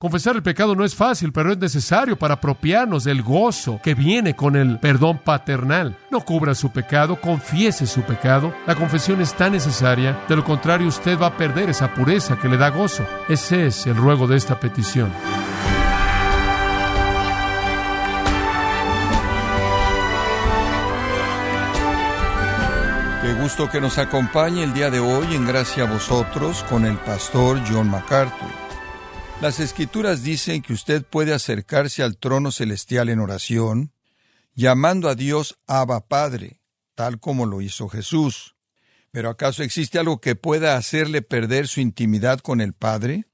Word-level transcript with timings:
Confesar 0.00 0.34
el 0.34 0.42
pecado 0.42 0.74
no 0.74 0.82
es 0.82 0.94
fácil, 0.94 1.30
pero 1.30 1.52
es 1.52 1.58
necesario 1.58 2.18
para 2.18 2.32
apropiarnos 2.32 3.04
del 3.04 3.20
gozo 3.20 3.80
que 3.82 3.94
viene 3.94 4.34
con 4.34 4.56
el 4.56 4.78
perdón 4.78 5.18
paternal. 5.18 5.98
No 6.10 6.22
cubra 6.22 6.54
su 6.54 6.72
pecado, 6.72 7.20
confiese 7.20 7.86
su 7.86 8.00
pecado. 8.00 8.54
La 8.66 8.76
confesión 8.76 9.20
es 9.20 9.34
tan 9.34 9.52
necesaria, 9.52 10.18
de 10.26 10.36
lo 10.36 10.42
contrario 10.42 10.88
usted 10.88 11.20
va 11.20 11.26
a 11.26 11.36
perder 11.36 11.68
esa 11.68 11.92
pureza 11.92 12.38
que 12.38 12.48
le 12.48 12.56
da 12.56 12.70
gozo. 12.70 13.06
Ese 13.28 13.66
es 13.66 13.86
el 13.86 13.94
ruego 13.94 14.26
de 14.26 14.38
esta 14.38 14.58
petición. 14.58 15.12
Qué 23.20 23.34
gusto 23.34 23.68
que 23.68 23.82
nos 23.82 23.98
acompañe 23.98 24.64
el 24.64 24.72
día 24.72 24.88
de 24.88 25.00
hoy 25.00 25.34
en 25.34 25.46
Gracia 25.46 25.84
a 25.84 25.92
vosotros 25.92 26.64
con 26.70 26.86
el 26.86 26.96
pastor 26.96 27.60
John 27.70 27.90
MacArthur. 27.90 28.59
Las 29.40 29.58
escrituras 29.58 30.22
dicen 30.22 30.60
que 30.60 30.74
usted 30.74 31.02
puede 31.02 31.32
acercarse 31.32 32.02
al 32.02 32.18
trono 32.18 32.52
celestial 32.52 33.08
en 33.08 33.20
oración, 33.20 33.90
llamando 34.54 35.08
a 35.08 35.14
Dios 35.14 35.58
Abba 35.66 36.08
Padre, 36.08 36.60
tal 36.94 37.20
como 37.20 37.46
lo 37.46 37.62
hizo 37.62 37.88
Jesús. 37.88 38.54
Pero 39.10 39.30
¿acaso 39.30 39.62
existe 39.62 39.98
algo 39.98 40.20
que 40.20 40.36
pueda 40.36 40.76
hacerle 40.76 41.22
perder 41.22 41.68
su 41.68 41.80
intimidad 41.80 42.40
con 42.40 42.60
el 42.60 42.74
Padre? 42.74 43.24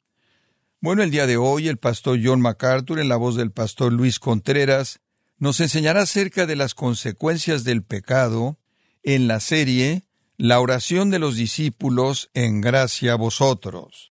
Bueno, 0.81 1.03
el 1.03 1.11
día 1.11 1.27
de 1.27 1.39
hoy 1.39 1.67
el 1.67 1.79
pastor 1.79 2.21
John 2.23 2.41
MacArthur, 2.41 3.01
en 3.01 3.09
la 3.09 3.17
voz 3.17 3.35
del 3.35 3.51
pastor 3.51 3.93
Luis 3.93 4.21
Contreras, 4.21 5.01
nos 5.39 5.59
enseñará 5.59 6.03
acerca 6.03 6.47
de 6.47 6.55
las 6.55 6.75
consecuencias 6.75 7.65
del 7.65 7.83
pecado 7.83 8.61
en 9.03 9.27
la 9.27 9.41
serie 9.41 10.05
La 10.37 10.61
oración 10.61 11.11
de 11.11 11.19
los 11.19 11.35
discípulos 11.35 12.31
en 12.33 12.61
gracia 12.61 13.15
a 13.15 13.17
vosotros. 13.17 14.13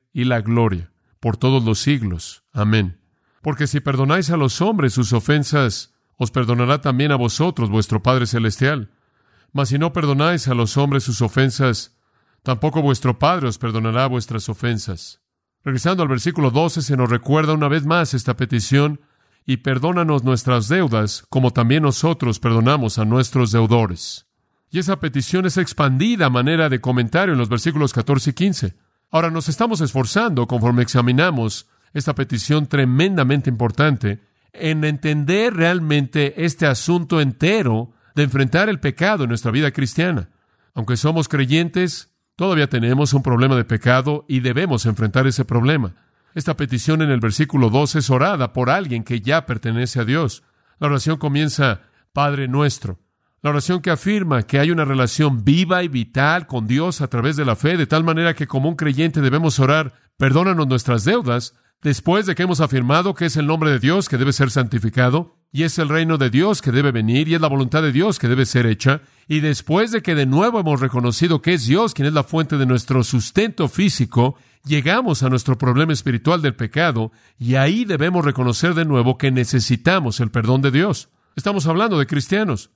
y 0.13 0.25
la 0.25 0.41
gloria 0.41 0.91
por 1.21 1.37
todos 1.37 1.63
los 1.63 1.79
siglos. 1.79 2.43
Amén. 2.51 2.99
Porque 3.41 3.67
si 3.67 3.79
perdonáis 3.79 4.29
a 4.31 4.37
los 4.37 4.59
hombres 4.61 4.93
sus 4.93 5.13
ofensas, 5.13 5.93
os 6.17 6.31
perdonará 6.31 6.81
también 6.81 7.11
a 7.11 7.15
vosotros 7.15 7.69
vuestro 7.69 8.03
Padre 8.03 8.25
Celestial. 8.25 8.91
Mas 9.53 9.69
si 9.69 9.77
no 9.77 9.93
perdonáis 9.93 10.47
a 10.47 10.53
los 10.53 10.77
hombres 10.77 11.03
sus 11.03 11.21
ofensas, 11.21 11.97
tampoco 12.43 12.81
vuestro 12.81 13.17
Padre 13.19 13.47
os 13.47 13.57
perdonará 13.57 14.07
vuestras 14.07 14.49
ofensas. 14.49 15.21
Regresando 15.63 16.03
al 16.03 16.09
versículo 16.09 16.49
12, 16.49 16.81
se 16.81 16.97
nos 16.97 17.09
recuerda 17.09 17.53
una 17.53 17.67
vez 17.67 17.85
más 17.85 18.13
esta 18.13 18.35
petición, 18.35 19.01
y 19.45 19.57
perdónanos 19.57 20.23
nuestras 20.23 20.67
deudas, 20.67 21.25
como 21.29 21.51
también 21.51 21.83
nosotros 21.83 22.39
perdonamos 22.39 22.99
a 22.99 23.05
nuestros 23.05 23.51
deudores. 23.51 24.27
Y 24.69 24.79
esa 24.79 24.99
petición 24.99 25.45
es 25.45 25.57
expandida 25.57 26.27
a 26.27 26.29
manera 26.29 26.69
de 26.69 26.79
comentario 26.79 27.33
en 27.33 27.39
los 27.39 27.49
versículos 27.49 27.93
14 27.93 28.29
y 28.29 28.33
15. 28.33 28.75
Ahora 29.11 29.29
nos 29.29 29.49
estamos 29.49 29.81
esforzando 29.81 30.47
conforme 30.47 30.83
examinamos 30.83 31.67
esta 31.93 32.15
petición 32.15 32.67
tremendamente 32.67 33.49
importante 33.49 34.21
en 34.53 34.85
entender 34.85 35.53
realmente 35.53 36.45
este 36.45 36.65
asunto 36.65 37.19
entero 37.19 37.91
de 38.15 38.23
enfrentar 38.23 38.69
el 38.69 38.79
pecado 38.79 39.23
en 39.23 39.29
nuestra 39.29 39.51
vida 39.51 39.71
cristiana. 39.71 40.29
Aunque 40.73 40.95
somos 40.95 41.27
creyentes, 41.27 42.13
todavía 42.37 42.67
tenemos 42.67 43.13
un 43.13 43.21
problema 43.21 43.57
de 43.57 43.65
pecado 43.65 44.25
y 44.29 44.39
debemos 44.39 44.85
enfrentar 44.85 45.27
ese 45.27 45.43
problema. 45.43 45.93
Esta 46.33 46.55
petición 46.55 47.01
en 47.01 47.09
el 47.09 47.19
versículo 47.19 47.69
2 47.69 47.95
es 47.95 48.09
orada 48.09 48.53
por 48.53 48.69
alguien 48.69 49.03
que 49.03 49.19
ya 49.19 49.45
pertenece 49.45 49.99
a 49.99 50.05
Dios. 50.05 50.43
La 50.79 50.87
oración 50.87 51.17
comienza, 51.17 51.81
Padre 52.13 52.47
nuestro. 52.47 52.99
La 53.43 53.49
oración 53.49 53.81
que 53.81 53.89
afirma 53.89 54.43
que 54.43 54.59
hay 54.59 54.69
una 54.69 54.85
relación 54.85 55.43
viva 55.43 55.81
y 55.81 55.87
vital 55.87 56.45
con 56.45 56.67
Dios 56.67 57.01
a 57.01 57.07
través 57.07 57.35
de 57.35 57.43
la 57.43 57.55
fe, 57.55 57.75
de 57.75 57.87
tal 57.87 58.03
manera 58.03 58.35
que 58.35 58.45
como 58.45 58.69
un 58.69 58.75
creyente 58.75 59.19
debemos 59.19 59.59
orar, 59.59 59.93
perdónanos 60.17 60.67
nuestras 60.67 61.05
deudas, 61.05 61.55
después 61.81 62.27
de 62.27 62.35
que 62.35 62.43
hemos 62.43 62.61
afirmado 62.61 63.15
que 63.15 63.25
es 63.25 63.37
el 63.37 63.47
nombre 63.47 63.71
de 63.71 63.79
Dios 63.79 64.09
que 64.09 64.19
debe 64.19 64.31
ser 64.31 64.51
santificado, 64.51 65.37
y 65.51 65.63
es 65.63 65.79
el 65.79 65.89
reino 65.89 66.19
de 66.19 66.29
Dios 66.29 66.61
que 66.61 66.71
debe 66.71 66.91
venir, 66.91 67.27
y 67.27 67.33
es 67.33 67.41
la 67.41 67.47
voluntad 67.47 67.81
de 67.81 67.91
Dios 67.91 68.19
que 68.19 68.27
debe 68.27 68.45
ser 68.45 68.67
hecha, 68.67 69.01
y 69.27 69.39
después 69.39 69.91
de 69.91 70.03
que 70.03 70.13
de 70.13 70.27
nuevo 70.27 70.59
hemos 70.59 70.79
reconocido 70.79 71.41
que 71.41 71.55
es 71.55 71.65
Dios 71.65 71.95
quien 71.95 72.07
es 72.07 72.13
la 72.13 72.23
fuente 72.23 72.59
de 72.59 72.67
nuestro 72.67 73.03
sustento 73.03 73.67
físico, 73.67 74.35
llegamos 74.65 75.23
a 75.23 75.29
nuestro 75.29 75.57
problema 75.57 75.93
espiritual 75.93 76.43
del 76.43 76.53
pecado, 76.53 77.11
y 77.39 77.55
ahí 77.55 77.85
debemos 77.85 78.23
reconocer 78.23 78.75
de 78.75 78.85
nuevo 78.85 79.17
que 79.17 79.31
necesitamos 79.31 80.19
el 80.19 80.29
perdón 80.29 80.61
de 80.61 80.69
Dios. 80.69 81.09
Estamos 81.35 81.65
hablando 81.65 81.97
de 81.97 82.05
cristianos. 82.05 82.69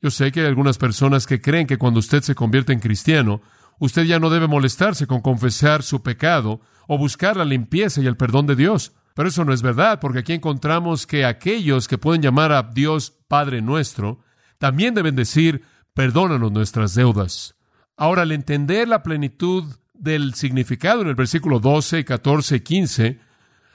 Yo 0.00 0.10
sé 0.10 0.30
que 0.30 0.40
hay 0.40 0.46
algunas 0.46 0.78
personas 0.78 1.26
que 1.26 1.40
creen 1.40 1.66
que 1.66 1.78
cuando 1.78 2.00
usted 2.00 2.22
se 2.22 2.34
convierte 2.34 2.72
en 2.72 2.80
cristiano, 2.80 3.40
usted 3.78 4.04
ya 4.04 4.18
no 4.18 4.30
debe 4.30 4.46
molestarse 4.46 5.06
con 5.06 5.20
confesar 5.20 5.82
su 5.82 6.02
pecado 6.02 6.60
o 6.86 6.98
buscar 6.98 7.36
la 7.36 7.44
limpieza 7.44 8.00
y 8.00 8.06
el 8.06 8.16
perdón 8.16 8.46
de 8.46 8.56
Dios. 8.56 8.92
Pero 9.14 9.28
eso 9.28 9.44
no 9.44 9.52
es 9.52 9.62
verdad, 9.62 9.98
porque 10.00 10.20
aquí 10.20 10.32
encontramos 10.32 11.06
que 11.06 11.24
aquellos 11.24 11.88
que 11.88 11.98
pueden 11.98 12.22
llamar 12.22 12.52
a 12.52 12.62
Dios 12.62 13.12
Padre 13.26 13.60
nuestro, 13.60 14.20
también 14.58 14.94
deben 14.94 15.16
decir, 15.16 15.62
perdónanos 15.94 16.52
nuestras 16.52 16.94
deudas. 16.94 17.56
Ahora, 17.96 18.22
al 18.22 18.30
entender 18.30 18.86
la 18.86 19.02
plenitud 19.02 19.64
del 19.92 20.34
significado 20.34 21.02
en 21.02 21.08
el 21.08 21.16
versículo 21.16 21.58
12, 21.58 22.04
14 22.04 22.56
y 22.56 22.60
15, 22.60 23.20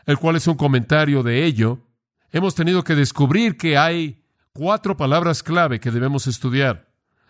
el 0.06 0.18
cual 0.18 0.38
es 0.38 0.48
un 0.48 0.56
comentario 0.56 1.24
de 1.24 1.44
ello, 1.44 1.80
hemos 2.32 2.56
tenido 2.56 2.86
que 2.86 2.96
descubrir 2.96 3.58
que 3.58 3.78
hay 3.78 4.23
cuatro 4.56 4.96
palabras 4.96 5.41
clave 5.41 5.80
que 5.80 5.90
debemos 5.90 6.28
estudiar. 6.28 6.88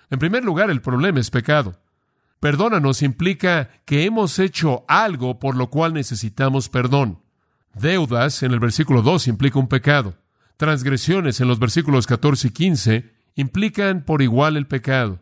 En 0.09 0.19
primer 0.19 0.43
lugar, 0.43 0.69
el 0.69 0.81
problema 0.81 1.21
es 1.21 1.31
pecado. 1.31 1.79
Perdónanos 2.41 3.01
implica 3.01 3.69
que 3.85 4.03
hemos 4.03 4.39
hecho 4.39 4.83
algo 4.89 5.39
por 5.39 5.55
lo 5.55 5.69
cual 5.69 5.93
necesitamos 5.93 6.67
perdón. 6.67 7.21
Deudas 7.73 8.43
en 8.43 8.51
el 8.51 8.59
versículo 8.59 9.01
2 9.01 9.29
implica 9.29 9.57
un 9.57 9.69
pecado. 9.69 10.17
Transgresiones 10.57 11.39
en 11.39 11.47
los 11.47 11.59
versículos 11.59 12.07
14 12.07 12.49
y 12.49 12.51
15 12.51 13.13
implican 13.35 14.03
por 14.03 14.21
igual 14.21 14.57
el 14.57 14.67
pecado. 14.67 15.21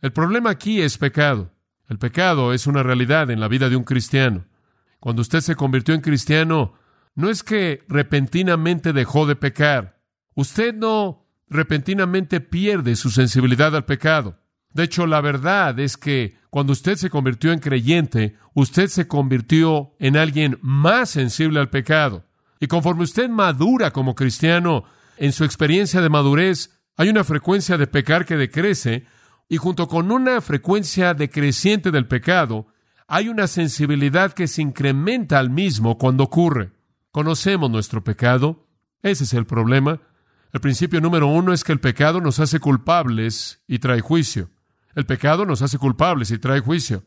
El 0.00 0.12
problema 0.12 0.50
aquí 0.50 0.80
es 0.80 0.96
pecado. 0.96 1.50
El 1.88 1.98
pecado 1.98 2.52
es 2.52 2.68
una 2.68 2.84
realidad 2.84 3.32
en 3.32 3.40
la 3.40 3.48
vida 3.48 3.68
de 3.68 3.74
un 3.74 3.84
cristiano. 3.84 4.44
Cuando 5.00 5.22
usted 5.22 5.40
se 5.40 5.56
convirtió 5.56 5.92
en 5.92 6.00
cristiano, 6.02 6.74
no 7.16 7.28
es 7.28 7.42
que 7.42 7.82
repentinamente 7.88 8.92
dejó 8.92 9.26
de 9.26 9.34
pecar. 9.34 10.00
Usted 10.34 10.72
no 10.72 11.21
repentinamente 11.52 12.40
pierde 12.40 12.96
su 12.96 13.10
sensibilidad 13.10 13.74
al 13.76 13.84
pecado. 13.84 14.38
De 14.72 14.84
hecho, 14.84 15.06
la 15.06 15.20
verdad 15.20 15.78
es 15.78 15.96
que 15.96 16.36
cuando 16.50 16.72
usted 16.72 16.96
se 16.96 17.10
convirtió 17.10 17.52
en 17.52 17.60
creyente, 17.60 18.36
usted 18.54 18.88
se 18.88 19.06
convirtió 19.06 19.94
en 19.98 20.16
alguien 20.16 20.58
más 20.62 21.10
sensible 21.10 21.60
al 21.60 21.70
pecado. 21.70 22.24
Y 22.60 22.66
conforme 22.66 23.04
usted 23.04 23.28
madura 23.28 23.90
como 23.90 24.14
cristiano, 24.14 24.84
en 25.16 25.32
su 25.32 25.44
experiencia 25.44 26.00
de 26.00 26.08
madurez, 26.08 26.78
hay 26.96 27.08
una 27.08 27.24
frecuencia 27.24 27.76
de 27.76 27.86
pecar 27.86 28.24
que 28.24 28.36
decrece, 28.36 29.06
y 29.48 29.56
junto 29.56 29.88
con 29.88 30.10
una 30.10 30.40
frecuencia 30.40 31.14
decreciente 31.14 31.90
del 31.90 32.06
pecado, 32.06 32.66
hay 33.06 33.28
una 33.28 33.46
sensibilidad 33.46 34.32
que 34.32 34.46
se 34.46 34.62
incrementa 34.62 35.38
al 35.38 35.50
mismo 35.50 35.98
cuando 35.98 36.24
ocurre. 36.24 36.72
Conocemos 37.10 37.70
nuestro 37.70 38.02
pecado, 38.02 38.66
ese 39.02 39.24
es 39.24 39.34
el 39.34 39.44
problema. 39.44 40.00
El 40.52 40.60
principio 40.60 41.00
número 41.00 41.28
uno 41.28 41.52
es 41.54 41.64
que 41.64 41.72
el 41.72 41.80
pecado 41.80 42.20
nos 42.20 42.38
hace 42.38 42.60
culpables 42.60 43.62
y 43.66 43.78
trae 43.78 44.02
juicio. 44.02 44.50
El 44.94 45.06
pecado 45.06 45.46
nos 45.46 45.62
hace 45.62 45.78
culpables 45.78 46.30
y 46.30 46.38
trae 46.38 46.60
juicio. 46.60 47.04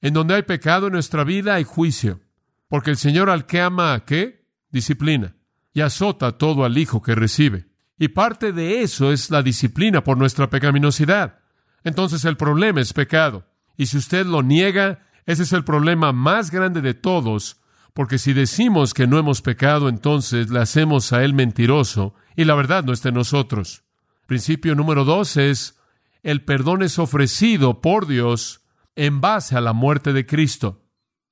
En 0.00 0.14
donde 0.14 0.34
hay 0.34 0.42
pecado 0.42 0.86
en 0.86 0.94
nuestra 0.94 1.22
vida 1.22 1.54
hay 1.54 1.64
juicio. 1.64 2.20
Porque 2.68 2.90
el 2.90 2.96
Señor 2.96 3.28
al 3.28 3.44
que 3.44 3.60
ama, 3.60 4.02
¿qué? 4.06 4.46
Disciplina. 4.70 5.36
Y 5.74 5.82
azota 5.82 6.38
todo 6.38 6.64
al 6.64 6.78
Hijo 6.78 7.02
que 7.02 7.14
recibe. 7.14 7.66
Y 7.98 8.08
parte 8.08 8.52
de 8.52 8.80
eso 8.80 9.12
es 9.12 9.30
la 9.30 9.42
disciplina 9.42 10.02
por 10.02 10.16
nuestra 10.16 10.48
pecaminosidad. 10.48 11.40
Entonces 11.84 12.24
el 12.24 12.38
problema 12.38 12.80
es 12.80 12.94
pecado. 12.94 13.46
Y 13.76 13.86
si 13.86 13.98
usted 13.98 14.24
lo 14.24 14.42
niega, 14.42 15.00
ese 15.26 15.42
es 15.42 15.52
el 15.52 15.64
problema 15.64 16.12
más 16.12 16.50
grande 16.50 16.80
de 16.80 16.94
todos, 16.94 17.60
porque 17.92 18.18
si 18.18 18.32
decimos 18.32 18.94
que 18.94 19.06
no 19.06 19.18
hemos 19.18 19.42
pecado, 19.42 19.88
entonces 19.88 20.50
le 20.50 20.60
hacemos 20.60 21.12
a 21.12 21.24
Él 21.24 21.34
mentiroso 21.34 22.14
y 22.36 22.44
la 22.44 22.54
verdad 22.54 22.84
no 22.84 22.92
está 22.92 23.08
en 23.08 23.16
nosotros. 23.16 23.82
Principio 24.26 24.74
número 24.74 25.04
dos 25.04 25.36
es 25.36 25.80
el 26.22 26.44
perdón 26.44 26.82
es 26.82 26.98
ofrecido 26.98 27.80
por 27.80 28.06
Dios 28.06 28.60
en 28.94 29.20
base 29.20 29.56
a 29.56 29.60
la 29.60 29.72
muerte 29.72 30.12
de 30.12 30.26
Cristo. 30.26 30.82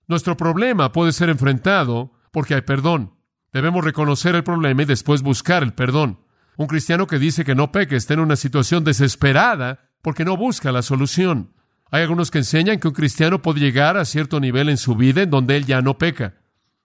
Nuestro 0.06 0.36
problema 0.36 0.92
puede 0.92 1.12
ser 1.12 1.28
enfrentado 1.28 2.12
porque 2.30 2.54
hay 2.54 2.62
perdón. 2.62 3.14
Debemos 3.52 3.84
reconocer 3.84 4.34
el 4.34 4.44
problema 4.44 4.82
y 4.82 4.86
después 4.86 5.22
buscar 5.22 5.62
el 5.62 5.74
perdón. 5.74 6.20
Un 6.56 6.66
cristiano 6.66 7.06
que 7.06 7.18
dice 7.18 7.44
que 7.44 7.54
no 7.54 7.72
peque 7.72 7.96
está 7.96 8.14
en 8.14 8.20
una 8.20 8.36
situación 8.36 8.84
desesperada 8.84 9.90
porque 10.02 10.24
no 10.24 10.36
busca 10.36 10.72
la 10.72 10.82
solución. 10.82 11.52
Hay 11.90 12.02
algunos 12.02 12.30
que 12.30 12.38
enseñan 12.38 12.78
que 12.78 12.88
un 12.88 12.94
cristiano 12.94 13.42
puede 13.42 13.60
llegar 13.60 13.96
a 13.96 14.04
cierto 14.04 14.40
nivel 14.40 14.68
en 14.68 14.76
su 14.76 14.94
vida 14.94 15.22
en 15.22 15.30
donde 15.30 15.56
él 15.56 15.66
ya 15.66 15.80
no 15.80 15.98
peca. 15.98 16.34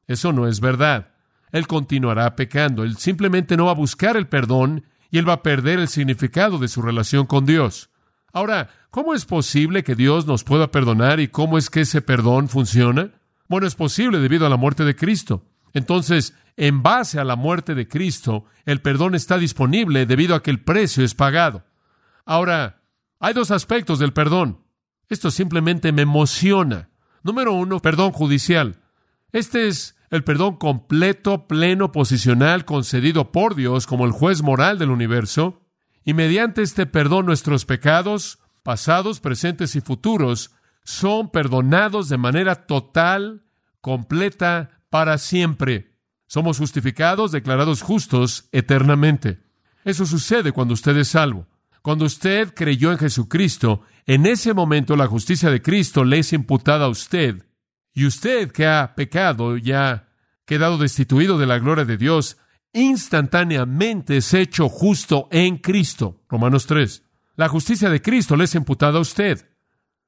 Eso 0.07 0.33
no 0.33 0.48
es 0.48 0.60
verdad. 0.60 1.08
Él 1.51 1.67
continuará 1.67 2.35
pecando. 2.35 2.83
Él 2.83 2.97
simplemente 2.97 3.57
no 3.57 3.65
va 3.65 3.71
a 3.71 3.75
buscar 3.75 4.17
el 4.17 4.27
perdón 4.27 4.85
y 5.11 5.17
él 5.17 5.27
va 5.27 5.33
a 5.33 5.43
perder 5.43 5.79
el 5.79 5.87
significado 5.87 6.57
de 6.57 6.67
su 6.67 6.81
relación 6.81 7.25
con 7.25 7.45
Dios. 7.45 7.89
Ahora, 8.31 8.69
¿cómo 8.91 9.13
es 9.13 9.25
posible 9.25 9.83
que 9.83 9.95
Dios 9.95 10.27
nos 10.27 10.43
pueda 10.43 10.71
perdonar 10.71 11.19
y 11.19 11.29
cómo 11.29 11.57
es 11.57 11.69
que 11.69 11.81
ese 11.81 12.01
perdón 12.01 12.47
funciona? 12.47 13.11
Bueno, 13.47 13.65
es 13.65 13.75
posible 13.75 14.19
debido 14.19 14.45
a 14.45 14.49
la 14.49 14.57
muerte 14.57 14.83
de 14.83 14.95
Cristo. 14.95 15.45
Entonces, 15.73 16.35
en 16.57 16.83
base 16.83 17.19
a 17.19 17.23
la 17.23 17.35
muerte 17.35 17.73
de 17.73 17.87
Cristo, 17.87 18.45
el 18.65 18.81
perdón 18.81 19.15
está 19.15 19.37
disponible 19.37 20.05
debido 20.05 20.35
a 20.35 20.43
que 20.43 20.51
el 20.51 20.61
precio 20.61 21.03
es 21.03 21.15
pagado. 21.15 21.63
Ahora, 22.25 22.81
hay 23.19 23.33
dos 23.33 23.49
aspectos 23.49 23.97
del 23.97 24.13
perdón. 24.13 24.59
Esto 25.09 25.31
simplemente 25.31 25.91
me 25.91 26.03
emociona. 26.03 26.89
Número 27.23 27.53
uno, 27.53 27.79
perdón 27.79 28.11
judicial. 28.11 28.79
Este 29.31 29.67
es 29.67 29.95
el 30.09 30.23
perdón 30.23 30.57
completo, 30.57 31.47
pleno, 31.47 31.91
posicional, 31.91 32.65
concedido 32.65 33.31
por 33.31 33.56
Dios 33.56 33.85
como 33.85 34.06
el 34.06 34.11
juez 34.11 34.41
moral 34.41 34.79
del 34.79 34.89
universo. 34.89 35.61
Y 36.03 36.13
mediante 36.13 36.61
este 36.61 36.85
perdón 36.85 37.25
nuestros 37.25 37.65
pecados, 37.65 38.39
pasados, 38.63 39.19
presentes 39.19 39.75
y 39.75 39.81
futuros, 39.81 40.51
son 40.83 41.29
perdonados 41.29 42.09
de 42.09 42.17
manera 42.17 42.65
total, 42.65 43.44
completa, 43.81 44.81
para 44.89 45.17
siempre. 45.17 45.94
Somos 46.27 46.57
justificados, 46.57 47.31
declarados 47.31 47.81
justos 47.81 48.50
eternamente. 48.51 49.39
Eso 49.85 50.06
sucede 50.06 50.51
cuando 50.51 50.73
usted 50.73 50.97
es 50.97 51.09
salvo. 51.09 51.47
Cuando 51.81 52.06
usted 52.06 52.53
creyó 52.53 52.91
en 52.91 52.97
Jesucristo, 52.97 53.81
en 54.06 54.25
ese 54.25 54.53
momento 54.53 54.95
la 54.95 55.07
justicia 55.07 55.50
de 55.50 55.61
Cristo 55.61 56.03
le 56.03 56.19
es 56.19 56.33
imputada 56.33 56.85
a 56.85 56.89
usted. 56.89 57.45
Y 57.94 58.06
usted 58.06 58.51
que 58.51 58.65
ha 58.65 58.95
pecado 58.95 59.57
y 59.57 59.71
ha 59.71 60.07
quedado 60.45 60.77
destituido 60.77 61.38
de 61.38 61.45
la 61.45 61.59
gloria 61.59 61.86
de 61.86 61.97
Dios, 61.97 62.38
instantáneamente 62.74 64.18
es 64.18 64.33
hecho 64.33 64.69
justo 64.69 65.27
en 65.31 65.57
Cristo. 65.57 66.21
Romanos 66.30 66.65
3. 66.65 67.03
La 67.36 67.47
justicia 67.47 67.89
de 67.89 68.01
Cristo 68.01 68.36
le 68.36 68.45
es 68.45 68.56
imputada 68.56 68.97
a 68.97 69.01
usted. 69.01 69.50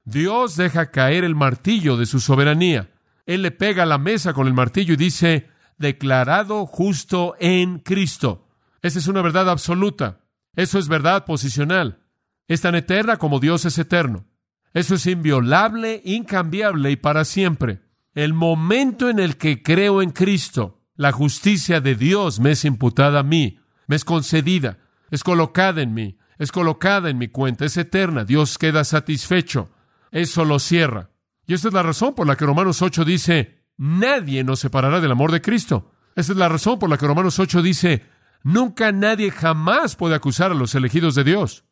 Dios 0.04 0.56
deja 0.56 0.90
caer 0.90 1.24
el 1.24 1.34
martillo 1.34 1.96
de 1.96 2.06
su 2.06 2.20
soberanía. 2.20 2.90
Él 3.24 3.42
le 3.42 3.52
pega 3.52 3.86
la 3.86 3.98
mesa 3.98 4.32
con 4.32 4.46
el 4.46 4.54
martillo 4.54 4.94
y 4.94 4.96
dice, 4.96 5.48
declarado 5.78 6.66
justo 6.66 7.36
en 7.38 7.78
Cristo. 7.78 8.48
Esa 8.82 8.98
es 8.98 9.06
una 9.06 9.22
verdad 9.22 9.48
absoluta. 9.48 10.20
Eso 10.56 10.78
es 10.78 10.88
verdad 10.88 11.24
posicional. 11.24 12.00
Es 12.48 12.60
tan 12.60 12.74
eterna 12.74 13.16
como 13.16 13.38
Dios 13.38 13.64
es 13.64 13.78
eterno. 13.78 14.26
Eso 14.74 14.94
es 14.94 15.06
inviolable, 15.06 16.00
incambiable 16.04 16.90
y 16.90 16.96
para 16.96 17.24
siempre. 17.24 17.80
El 18.14 18.34
momento 18.34 19.08
en 19.08 19.18
el 19.18 19.36
que 19.36 19.62
creo 19.62 20.02
en 20.02 20.10
Cristo, 20.10 20.82
la 20.96 21.12
justicia 21.12 21.80
de 21.80 21.94
Dios 21.94 22.40
me 22.40 22.52
es 22.52 22.64
imputada 22.64 23.20
a 23.20 23.22
mí, 23.22 23.58
me 23.86 23.96
es 23.96 24.04
concedida, 24.04 24.78
es 25.10 25.24
colocada 25.24 25.82
en 25.82 25.94
mí, 25.94 26.18
es 26.38 26.52
colocada 26.52 27.10
en 27.10 27.18
mi 27.18 27.28
cuenta, 27.28 27.64
es 27.64 27.76
eterna. 27.76 28.24
Dios 28.24 28.58
queda 28.58 28.84
satisfecho. 28.84 29.70
Eso 30.10 30.44
lo 30.44 30.58
cierra. 30.58 31.10
Y 31.46 31.54
esta 31.54 31.68
es 31.68 31.74
la 31.74 31.82
razón 31.82 32.14
por 32.14 32.26
la 32.26 32.36
que 32.36 32.46
Romanos 32.46 32.82
8 32.82 33.04
dice, 33.04 33.64
nadie 33.76 34.44
nos 34.44 34.60
separará 34.60 35.00
del 35.00 35.12
amor 35.12 35.32
de 35.32 35.42
Cristo. 35.42 35.92
Esa 36.14 36.32
es 36.32 36.38
la 36.38 36.48
razón 36.48 36.78
por 36.78 36.90
la 36.90 36.98
que 36.98 37.06
Romanos 37.06 37.38
8 37.38 37.62
dice, 37.62 38.06
nunca 38.42 38.92
nadie 38.92 39.30
jamás 39.30 39.96
puede 39.96 40.14
acusar 40.14 40.52
a 40.52 40.54
los 40.54 40.74
elegidos 40.74 41.14
de 41.14 41.24
Dios. 41.24 41.64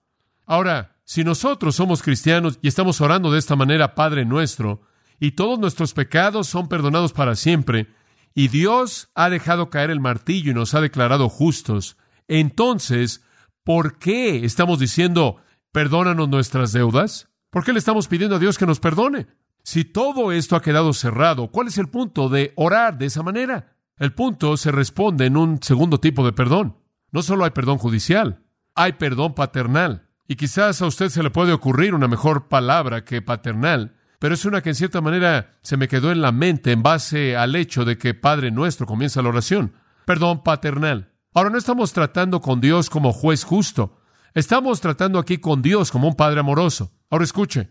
Ahora, 0.46 0.96
si 1.10 1.24
nosotros 1.24 1.74
somos 1.74 2.04
cristianos 2.04 2.60
y 2.62 2.68
estamos 2.68 3.00
orando 3.00 3.32
de 3.32 3.40
esta 3.40 3.56
manera, 3.56 3.96
Padre 3.96 4.24
nuestro, 4.24 4.82
y 5.18 5.32
todos 5.32 5.58
nuestros 5.58 5.92
pecados 5.92 6.46
son 6.46 6.68
perdonados 6.68 7.12
para 7.12 7.34
siempre, 7.34 7.88
y 8.32 8.46
Dios 8.46 9.10
ha 9.16 9.28
dejado 9.28 9.70
caer 9.70 9.90
el 9.90 9.98
martillo 9.98 10.52
y 10.52 10.54
nos 10.54 10.72
ha 10.74 10.80
declarado 10.80 11.28
justos, 11.28 11.96
entonces, 12.28 13.24
¿por 13.64 13.98
qué 13.98 14.44
estamos 14.44 14.78
diciendo, 14.78 15.38
perdónanos 15.72 16.28
nuestras 16.28 16.70
deudas? 16.70 17.28
¿Por 17.50 17.64
qué 17.64 17.72
le 17.72 17.80
estamos 17.80 18.06
pidiendo 18.06 18.36
a 18.36 18.38
Dios 18.38 18.56
que 18.56 18.66
nos 18.66 18.78
perdone? 18.78 19.26
Si 19.64 19.84
todo 19.84 20.30
esto 20.30 20.54
ha 20.54 20.62
quedado 20.62 20.92
cerrado, 20.92 21.48
¿cuál 21.48 21.66
es 21.66 21.78
el 21.78 21.88
punto 21.88 22.28
de 22.28 22.52
orar 22.54 22.98
de 22.98 23.06
esa 23.06 23.24
manera? 23.24 23.74
El 23.96 24.12
punto 24.12 24.56
se 24.56 24.70
responde 24.70 25.26
en 25.26 25.36
un 25.36 25.60
segundo 25.60 25.98
tipo 25.98 26.24
de 26.24 26.32
perdón. 26.32 26.76
No 27.10 27.22
solo 27.22 27.44
hay 27.44 27.50
perdón 27.50 27.78
judicial, 27.78 28.44
hay 28.76 28.92
perdón 28.92 29.34
paternal. 29.34 30.06
Y 30.30 30.36
quizás 30.36 30.80
a 30.80 30.86
usted 30.86 31.08
se 31.08 31.24
le 31.24 31.30
puede 31.30 31.52
ocurrir 31.52 31.92
una 31.92 32.06
mejor 32.06 32.46
palabra 32.46 33.04
que 33.04 33.20
paternal, 33.20 33.96
pero 34.20 34.34
es 34.34 34.44
una 34.44 34.62
que 34.62 34.68
en 34.68 34.74
cierta 34.76 35.00
manera 35.00 35.58
se 35.60 35.76
me 35.76 35.88
quedó 35.88 36.12
en 36.12 36.22
la 36.22 36.30
mente 36.30 36.70
en 36.70 36.84
base 36.84 37.36
al 37.36 37.56
hecho 37.56 37.84
de 37.84 37.98
que 37.98 38.14
Padre 38.14 38.52
nuestro 38.52 38.86
comienza 38.86 39.22
la 39.22 39.30
oración. 39.30 39.74
Perdón 40.04 40.44
paternal. 40.44 41.10
Ahora 41.34 41.50
no 41.50 41.58
estamos 41.58 41.92
tratando 41.92 42.40
con 42.40 42.60
Dios 42.60 42.90
como 42.90 43.12
juez 43.12 43.42
justo. 43.42 43.98
Estamos 44.32 44.80
tratando 44.80 45.18
aquí 45.18 45.38
con 45.38 45.62
Dios 45.62 45.90
como 45.90 46.06
un 46.06 46.14
Padre 46.14 46.38
amoroso. 46.38 46.92
Ahora 47.10 47.24
escuche, 47.24 47.70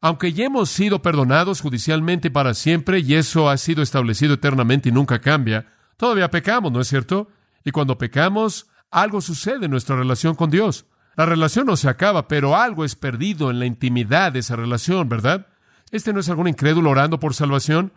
aunque 0.00 0.32
ya 0.32 0.46
hemos 0.46 0.70
sido 0.70 1.02
perdonados 1.02 1.60
judicialmente 1.60 2.30
para 2.30 2.54
siempre 2.54 3.00
y 3.00 3.12
eso 3.12 3.50
ha 3.50 3.58
sido 3.58 3.82
establecido 3.82 4.32
eternamente 4.32 4.88
y 4.88 4.92
nunca 4.92 5.20
cambia, 5.20 5.66
todavía 5.98 6.30
pecamos, 6.30 6.72
¿no 6.72 6.80
es 6.80 6.88
cierto? 6.88 7.28
Y 7.62 7.72
cuando 7.72 7.98
pecamos, 7.98 8.68
algo 8.90 9.20
sucede 9.20 9.66
en 9.66 9.70
nuestra 9.70 9.96
relación 9.96 10.34
con 10.34 10.48
Dios. 10.48 10.86
La 11.20 11.26
relación 11.26 11.66
no 11.66 11.76
se 11.76 11.86
acaba, 11.86 12.28
pero 12.28 12.56
algo 12.56 12.82
es 12.82 12.96
perdido 12.96 13.50
en 13.50 13.58
la 13.58 13.66
intimidad 13.66 14.32
de 14.32 14.38
esa 14.38 14.56
relación, 14.56 15.10
¿verdad? 15.10 15.48
¿Este 15.90 16.14
no 16.14 16.20
es 16.20 16.30
algún 16.30 16.48
incrédulo 16.48 16.88
orando 16.88 17.20
por 17.20 17.34
salvación? 17.34 17.92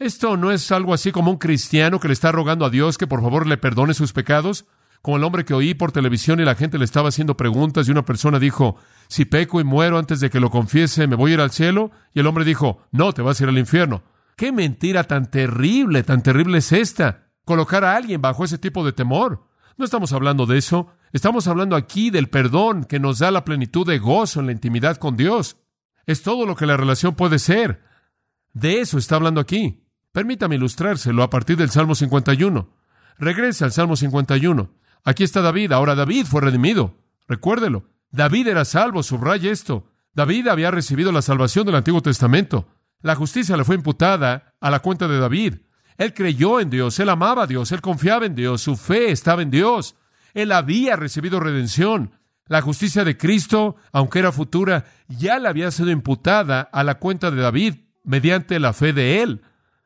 ¿Esto 0.00 0.36
no 0.36 0.50
es 0.50 0.72
algo 0.72 0.92
así 0.92 1.12
como 1.12 1.30
un 1.30 1.36
cristiano 1.36 2.00
que 2.00 2.08
le 2.08 2.14
está 2.14 2.32
rogando 2.32 2.64
a 2.64 2.70
Dios 2.70 2.98
que 2.98 3.06
por 3.06 3.22
favor 3.22 3.46
le 3.46 3.58
perdone 3.58 3.94
sus 3.94 4.12
pecados? 4.12 4.64
Como 5.02 5.18
el 5.18 5.22
hombre 5.22 5.44
que 5.44 5.54
oí 5.54 5.74
por 5.74 5.92
televisión 5.92 6.40
y 6.40 6.44
la 6.44 6.56
gente 6.56 6.76
le 6.76 6.84
estaba 6.84 7.10
haciendo 7.10 7.36
preguntas 7.36 7.86
y 7.86 7.92
una 7.92 8.04
persona 8.04 8.40
dijo, 8.40 8.74
si 9.06 9.24
peco 9.24 9.60
y 9.60 9.64
muero 9.64 9.96
antes 9.96 10.18
de 10.18 10.28
que 10.28 10.40
lo 10.40 10.50
confiese, 10.50 11.06
¿me 11.06 11.14
voy 11.14 11.30
a 11.30 11.34
ir 11.34 11.40
al 11.42 11.52
cielo? 11.52 11.92
Y 12.12 12.18
el 12.18 12.26
hombre 12.26 12.44
dijo, 12.44 12.80
no, 12.90 13.12
te 13.12 13.22
vas 13.22 13.38
a 13.38 13.44
ir 13.44 13.50
al 13.50 13.58
infierno. 13.58 14.02
¿Qué 14.34 14.50
mentira 14.50 15.04
tan 15.04 15.30
terrible, 15.30 16.02
tan 16.02 16.24
terrible 16.24 16.58
es 16.58 16.72
esta? 16.72 17.28
Colocar 17.44 17.84
a 17.84 17.94
alguien 17.94 18.20
bajo 18.20 18.44
ese 18.44 18.58
tipo 18.58 18.84
de 18.84 18.92
temor. 18.92 19.46
No 19.76 19.84
estamos 19.84 20.12
hablando 20.12 20.44
de 20.46 20.58
eso. 20.58 20.88
Estamos 21.14 21.46
hablando 21.46 21.76
aquí 21.76 22.10
del 22.10 22.28
perdón 22.28 22.82
que 22.82 22.98
nos 22.98 23.20
da 23.20 23.30
la 23.30 23.44
plenitud 23.44 23.86
de 23.86 24.00
gozo 24.00 24.40
en 24.40 24.46
la 24.46 24.52
intimidad 24.52 24.96
con 24.96 25.16
Dios. 25.16 25.56
Es 26.06 26.22
todo 26.24 26.44
lo 26.44 26.56
que 26.56 26.66
la 26.66 26.76
relación 26.76 27.14
puede 27.14 27.38
ser. 27.38 27.84
De 28.52 28.80
eso 28.80 28.98
está 28.98 29.14
hablando 29.14 29.40
aquí. 29.40 29.86
Permítame 30.10 30.56
ilustrárselo 30.56 31.22
a 31.22 31.30
partir 31.30 31.56
del 31.56 31.70
Salmo 31.70 31.94
51. 31.94 32.68
Regrese 33.16 33.62
al 33.62 33.70
Salmo 33.70 33.94
51. 33.94 34.72
Aquí 35.04 35.22
está 35.22 35.40
David. 35.40 35.70
Ahora 35.70 35.94
David 35.94 36.26
fue 36.26 36.40
redimido. 36.40 36.96
Recuérdelo. 37.28 37.84
David 38.10 38.48
era 38.48 38.64
salvo, 38.64 39.04
subraya 39.04 39.52
esto. 39.52 39.86
David 40.14 40.48
había 40.48 40.72
recibido 40.72 41.12
la 41.12 41.22
salvación 41.22 41.64
del 41.64 41.76
Antiguo 41.76 42.02
Testamento. 42.02 42.66
La 43.02 43.14
justicia 43.14 43.56
le 43.56 43.62
fue 43.62 43.76
imputada 43.76 44.56
a 44.60 44.68
la 44.68 44.80
cuenta 44.80 45.06
de 45.06 45.20
David. 45.20 45.58
Él 45.96 46.12
creyó 46.12 46.58
en 46.58 46.70
Dios, 46.70 46.98
él 46.98 47.08
amaba 47.08 47.44
a 47.44 47.46
Dios, 47.46 47.70
él 47.70 47.80
confiaba 47.80 48.26
en 48.26 48.34
Dios, 48.34 48.62
su 48.62 48.76
fe 48.76 49.12
estaba 49.12 49.42
en 49.42 49.52
Dios. 49.52 49.94
Él 50.34 50.52
había 50.52 50.96
recibido 50.96 51.40
redención. 51.40 52.12
La 52.46 52.60
justicia 52.60 53.04
de 53.04 53.16
Cristo, 53.16 53.76
aunque 53.92 54.18
era 54.18 54.32
futura, 54.32 54.84
ya 55.08 55.38
le 55.38 55.48
había 55.48 55.70
sido 55.70 55.90
imputada 55.90 56.60
a 56.60 56.84
la 56.84 56.96
cuenta 56.96 57.30
de 57.30 57.40
David 57.40 57.74
mediante 58.02 58.60
la 58.60 58.74
fe 58.74 58.92
de 58.92 59.22
él. 59.22 59.40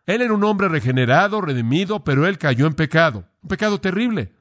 Él 0.07 0.23
era 0.23 0.33
un 0.33 0.43
hombre 0.43 0.69
regenerado, 0.69 1.41
redimido, 1.41 2.03
pero 2.03 2.27
él 2.27 2.39
cayó 2.39 2.67
en 2.67 2.75
pecado, 2.75 3.29
un 3.43 3.49
pecado 3.49 3.81
terrible. 3.81 4.33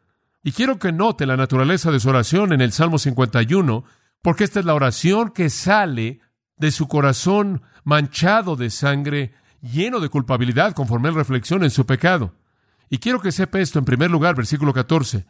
Y 0.43 0.53
quiero 0.53 0.79
que 0.79 0.91
note 0.91 1.25
la 1.25 1.37
naturaleza 1.37 1.91
de 1.91 1.99
su 1.99 2.09
oración 2.09 2.53
en 2.53 2.61
el 2.61 2.71
Salmo 2.71 2.97
51, 2.97 3.83
porque 4.21 4.45
esta 4.45 4.61
es 4.61 4.65
la 4.65 4.73
oración 4.73 5.31
que 5.31 5.49
sale 5.49 6.21
de 6.55 6.71
su 6.71 6.87
corazón 6.87 7.61
manchado 7.83 8.55
de 8.55 8.69
sangre, 8.69 9.33
lleno 9.61 9.99
de 9.99 10.09
culpabilidad, 10.09 10.73
conforme 10.73 11.09
él 11.09 11.15
reflexiona 11.15 11.65
en 11.65 11.71
su 11.71 11.85
pecado. 11.85 12.33
Y 12.89 12.99
quiero 12.99 13.19
que 13.19 13.31
sepa 13.31 13.59
esto 13.59 13.77
en 13.77 13.85
primer 13.85 14.09
lugar, 14.09 14.35
versículo 14.35 14.73
14. 14.73 15.25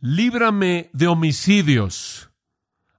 Líbrame 0.00 0.88
de 0.94 1.08
homicidios. 1.08 2.30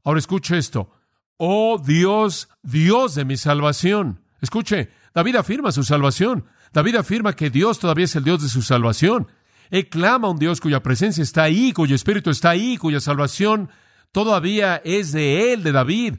Ahora 0.04 0.20
escuche 0.20 0.58
esto. 0.58 0.92
Oh 1.38 1.82
Dios, 1.84 2.50
Dios 2.62 3.16
de 3.16 3.26
mi 3.26 3.38
salvación. 3.38 4.22
Escuche, 4.40 4.92
David 5.14 5.38
afirma 5.38 5.72
su 5.72 5.84
salvación. 5.84 6.46
David 6.72 6.98
afirma 6.98 7.36
que 7.36 7.50
Dios 7.50 7.80
todavía 7.80 8.06
es 8.06 8.16
el 8.16 8.24
Dios 8.24 8.44
de 8.44 8.50
su 8.50 8.62
salvación. 8.62 9.28
Él 9.72 9.90
clama 9.90 10.28
a 10.28 10.32
un 10.32 10.38
Dios 10.38 10.62
cuya 10.62 10.84
presencia 10.84 11.24
está 11.24 11.44
ahí, 11.44 11.74
cuyo 11.74 11.96
espíritu 11.96 12.30
está 12.30 12.52
ahí, 12.52 12.78
cuya 12.78 13.00
salvación 13.00 13.72
todavía 14.12 14.80
es 14.86 15.12
de 15.12 15.54
él, 15.54 15.64
de 15.64 15.72
David. 15.72 16.16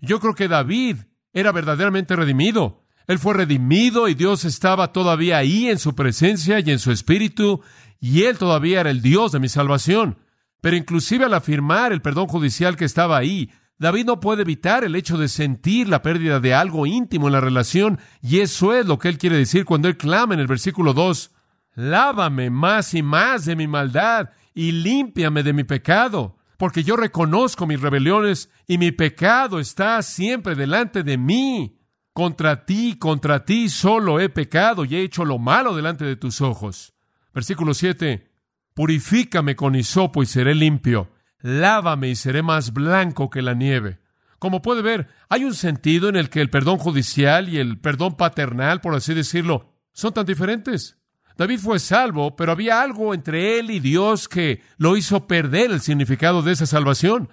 Yo 0.00 0.20
creo 0.20 0.34
que 0.34 0.48
David 0.48 0.98
era 1.32 1.50
verdaderamente 1.52 2.14
redimido. 2.14 2.84
Él 3.06 3.18
fue 3.18 3.32
redimido 3.34 4.08
y 4.08 4.14
Dios 4.14 4.44
estaba 4.44 4.92
todavía 4.92 5.38
ahí 5.38 5.68
en 5.68 5.78
su 5.78 5.94
presencia 5.94 6.60
y 6.60 6.70
en 6.70 6.78
su 6.78 6.90
espíritu, 6.92 7.62
y 8.00 8.24
Él 8.24 8.36
todavía 8.36 8.80
era 8.80 8.90
el 8.90 9.00
Dios 9.00 9.32
de 9.32 9.40
mi 9.40 9.48
salvación. 9.48 10.18
Pero 10.60 10.76
inclusive 10.76 11.24
al 11.24 11.34
afirmar 11.34 11.92
el 11.92 12.02
perdón 12.02 12.26
judicial 12.26 12.76
que 12.76 12.84
estaba 12.84 13.16
ahí, 13.16 13.50
David 13.78 14.06
no 14.06 14.20
puede 14.20 14.42
evitar 14.42 14.84
el 14.84 14.96
hecho 14.96 15.18
de 15.18 15.28
sentir 15.28 15.88
la 15.88 16.02
pérdida 16.02 16.40
de 16.40 16.54
algo 16.54 16.86
íntimo 16.86 17.28
en 17.28 17.34
la 17.34 17.40
relación, 17.40 17.98
y 18.22 18.40
eso 18.40 18.74
es 18.74 18.86
lo 18.86 18.98
que 18.98 19.08
él 19.08 19.18
quiere 19.18 19.36
decir 19.36 19.64
cuando 19.64 19.88
él 19.88 19.96
clama 19.96 20.34
en 20.34 20.40
el 20.40 20.46
versículo 20.46 20.94
2, 20.94 21.30
Lávame 21.76 22.48
más 22.48 22.94
y 22.94 23.02
más 23.02 23.44
de 23.44 23.54
mi 23.54 23.66
maldad 23.66 24.30
y 24.54 24.72
límpiame 24.72 25.42
de 25.42 25.52
mi 25.52 25.64
pecado, 25.64 26.38
porque 26.56 26.82
yo 26.82 26.96
reconozco 26.96 27.66
mis 27.66 27.82
rebeliones 27.82 28.50
y 28.66 28.78
mi 28.78 28.92
pecado 28.92 29.60
está 29.60 30.00
siempre 30.02 30.54
delante 30.54 31.02
de 31.02 31.18
mí. 31.18 31.78
Contra 32.14 32.64
ti, 32.64 32.96
contra 32.98 33.44
ti 33.44 33.68
solo 33.68 34.20
he 34.20 34.30
pecado 34.30 34.86
y 34.86 34.96
he 34.96 35.02
hecho 35.02 35.26
lo 35.26 35.36
malo 35.38 35.76
delante 35.76 36.06
de 36.06 36.16
tus 36.16 36.40
ojos. 36.40 36.94
Versículo 37.34 37.74
7. 37.74 38.32
Purifícame 38.76 39.56
con 39.56 39.74
hisopo 39.74 40.22
y 40.22 40.26
seré 40.26 40.54
limpio. 40.54 41.10
Lávame 41.40 42.10
y 42.10 42.14
seré 42.14 42.42
más 42.42 42.74
blanco 42.74 43.30
que 43.30 43.40
la 43.40 43.54
nieve. 43.54 44.00
Como 44.38 44.60
puede 44.60 44.82
ver, 44.82 45.08
hay 45.30 45.44
un 45.44 45.54
sentido 45.54 46.10
en 46.10 46.16
el 46.16 46.28
que 46.28 46.42
el 46.42 46.50
perdón 46.50 46.76
judicial 46.76 47.48
y 47.48 47.56
el 47.56 47.78
perdón 47.78 48.18
paternal, 48.18 48.82
por 48.82 48.94
así 48.94 49.14
decirlo, 49.14 49.72
son 49.94 50.12
tan 50.12 50.26
diferentes. 50.26 50.98
David 51.38 51.58
fue 51.58 51.78
salvo, 51.78 52.36
pero 52.36 52.52
había 52.52 52.82
algo 52.82 53.14
entre 53.14 53.58
él 53.58 53.70
y 53.70 53.80
Dios 53.80 54.28
que 54.28 54.60
lo 54.76 54.94
hizo 54.98 55.26
perder 55.26 55.70
el 55.70 55.80
significado 55.80 56.42
de 56.42 56.52
esa 56.52 56.66
salvación. 56.66 57.30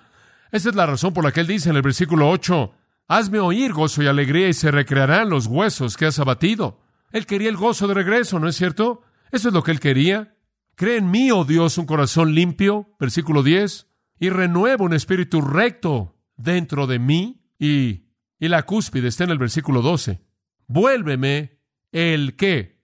Esa 0.53 0.69
es 0.69 0.75
la 0.75 0.85
razón 0.85 1.13
por 1.13 1.25
la 1.25 1.33
que 1.33 1.41
él 1.41 1.47
dice 1.47 1.71
en 1.71 1.75
el 1.75 1.81
versículo 1.81 2.29
8, 2.29 2.73
Hazme 3.09 3.39
oír 3.41 3.73
gozo 3.73 4.01
y 4.01 4.07
alegría 4.07 4.47
y 4.47 4.53
se 4.53 4.71
recrearán 4.71 5.29
los 5.29 5.47
huesos 5.47 5.97
que 5.97 6.05
has 6.05 6.19
abatido. 6.19 6.79
Él 7.11 7.25
quería 7.25 7.49
el 7.49 7.57
gozo 7.57 7.85
de 7.89 7.95
regreso, 7.95 8.39
¿no 8.39 8.47
es 8.47 8.55
cierto? 8.55 9.01
Eso 9.29 9.49
es 9.49 9.53
lo 9.53 9.61
que 9.61 9.71
él 9.71 9.81
quería. 9.81 10.33
Cree 10.83 10.97
en 10.97 11.09
mí, 11.09 11.31
oh 11.31 11.45
Dios, 11.45 11.77
un 11.77 11.85
corazón 11.85 12.35
limpio, 12.35 12.89
versículo 12.99 13.41
10, 13.41 13.87
y 14.19 14.29
renueva 14.29 14.83
un 14.83 14.91
espíritu 14.91 15.39
recto 15.39 16.17
dentro 16.35 16.87
de 16.87 16.99
mí. 16.99 17.41
Y, 17.57 18.09
y 18.37 18.49
la 18.49 18.63
cúspide 18.63 19.07
está 19.07 19.23
en 19.23 19.29
el 19.29 19.37
versículo 19.37 19.81
12. 19.81 20.19
Vuélveme 20.67 21.61
el 21.93 22.35
qué? 22.35 22.81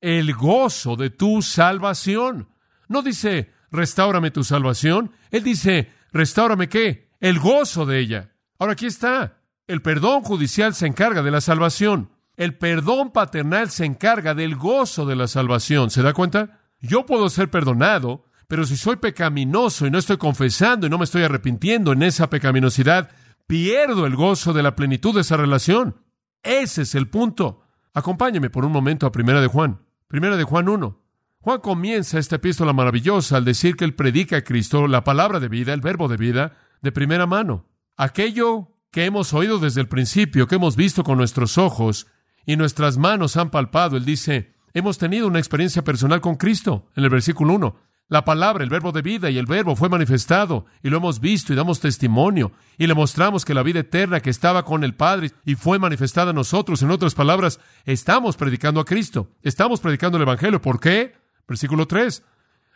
El 0.00 0.32
gozo 0.32 0.96
de 0.96 1.10
tu 1.10 1.42
salvación. 1.42 2.48
No 2.88 3.02
dice, 3.02 3.52
restaurame 3.70 4.30
tu 4.30 4.44
salvación. 4.44 5.12
Él 5.30 5.44
dice, 5.44 5.90
restaurame 6.10 6.70
qué? 6.70 7.10
El 7.20 7.38
gozo 7.38 7.84
de 7.84 7.98
ella. 7.98 8.32
Ahora 8.58 8.72
aquí 8.72 8.86
está. 8.86 9.42
El 9.66 9.82
perdón 9.82 10.22
judicial 10.22 10.74
se 10.74 10.86
encarga 10.86 11.22
de 11.22 11.30
la 11.30 11.42
salvación. 11.42 12.12
El 12.38 12.56
perdón 12.56 13.12
paternal 13.12 13.68
se 13.68 13.84
encarga 13.84 14.32
del 14.32 14.56
gozo 14.56 15.04
de 15.04 15.16
la 15.16 15.28
salvación. 15.28 15.90
¿Se 15.90 16.00
da 16.00 16.14
cuenta? 16.14 16.61
Yo 16.82 17.06
puedo 17.06 17.30
ser 17.30 17.48
perdonado, 17.48 18.24
pero 18.48 18.66
si 18.66 18.76
soy 18.76 18.96
pecaminoso 18.96 19.86
y 19.86 19.90
no 19.90 19.98
estoy 19.98 20.18
confesando 20.18 20.86
y 20.86 20.90
no 20.90 20.98
me 20.98 21.04
estoy 21.04 21.22
arrepintiendo 21.22 21.92
en 21.92 22.02
esa 22.02 22.28
pecaminosidad, 22.28 23.10
pierdo 23.46 24.04
el 24.04 24.16
gozo 24.16 24.52
de 24.52 24.64
la 24.64 24.74
plenitud 24.74 25.14
de 25.14 25.20
esa 25.20 25.36
relación. 25.36 25.96
Ese 26.42 26.82
es 26.82 26.94
el 26.96 27.08
punto. 27.08 27.62
Acompáñeme 27.94 28.50
por 28.50 28.64
un 28.64 28.72
momento 28.72 29.06
a 29.06 29.12
Primera 29.12 29.40
de 29.40 29.46
Juan. 29.46 29.80
Primera 30.08 30.36
de 30.36 30.44
Juan 30.44 30.68
1. 30.68 31.00
Juan 31.40 31.60
comienza 31.60 32.18
esta 32.18 32.36
epístola 32.36 32.72
maravillosa 32.72 33.36
al 33.36 33.44
decir 33.44 33.76
que 33.76 33.84
él 33.84 33.94
predica 33.94 34.38
a 34.38 34.44
Cristo, 34.44 34.86
la 34.86 35.04
palabra 35.04 35.40
de 35.40 35.48
vida, 35.48 35.72
el 35.72 35.80
verbo 35.80 36.08
de 36.08 36.16
vida, 36.16 36.56
de 36.82 36.92
primera 36.92 37.26
mano. 37.26 37.68
Aquello 37.96 38.76
que 38.90 39.04
hemos 39.04 39.32
oído 39.32 39.58
desde 39.58 39.80
el 39.80 39.88
principio, 39.88 40.46
que 40.46 40.56
hemos 40.56 40.76
visto 40.76 41.04
con 41.04 41.16
nuestros 41.16 41.58
ojos 41.58 42.08
y 42.44 42.56
nuestras 42.56 42.98
manos 42.98 43.36
han 43.36 43.50
palpado. 43.50 43.96
Él 43.96 44.04
dice, 44.04 44.52
hemos 44.74 44.98
tenido 44.98 45.26
una 45.26 45.38
experiencia 45.38 45.82
personal 45.82 46.20
con 46.20 46.36
Cristo, 46.36 46.88
en 46.96 47.04
el 47.04 47.10
versículo 47.10 47.54
1. 47.54 47.76
La 48.08 48.24
palabra, 48.24 48.62
el 48.62 48.70
verbo 48.70 48.92
de 48.92 49.00
vida 49.00 49.30
y 49.30 49.38
el 49.38 49.46
verbo 49.46 49.74
fue 49.74 49.88
manifestado 49.88 50.66
y 50.82 50.90
lo 50.90 50.98
hemos 50.98 51.20
visto 51.20 51.52
y 51.52 51.56
damos 51.56 51.80
testimonio 51.80 52.52
y 52.76 52.86
le 52.86 52.94
mostramos 52.94 53.44
que 53.44 53.54
la 53.54 53.62
vida 53.62 53.80
eterna 53.80 54.20
que 54.20 54.28
estaba 54.28 54.64
con 54.64 54.84
el 54.84 54.94
Padre 54.94 55.30
y 55.46 55.54
fue 55.54 55.78
manifestada 55.78 56.30
a 56.30 56.34
nosotros, 56.34 56.82
en 56.82 56.90
otras 56.90 57.14
palabras, 57.14 57.58
estamos 57.86 58.36
predicando 58.36 58.80
a 58.80 58.84
Cristo, 58.84 59.30
estamos 59.42 59.80
predicando 59.80 60.18
el 60.18 60.22
Evangelio. 60.22 60.60
¿Por 60.60 60.78
qué? 60.78 61.14
Versículo 61.48 61.86
3. 61.86 62.22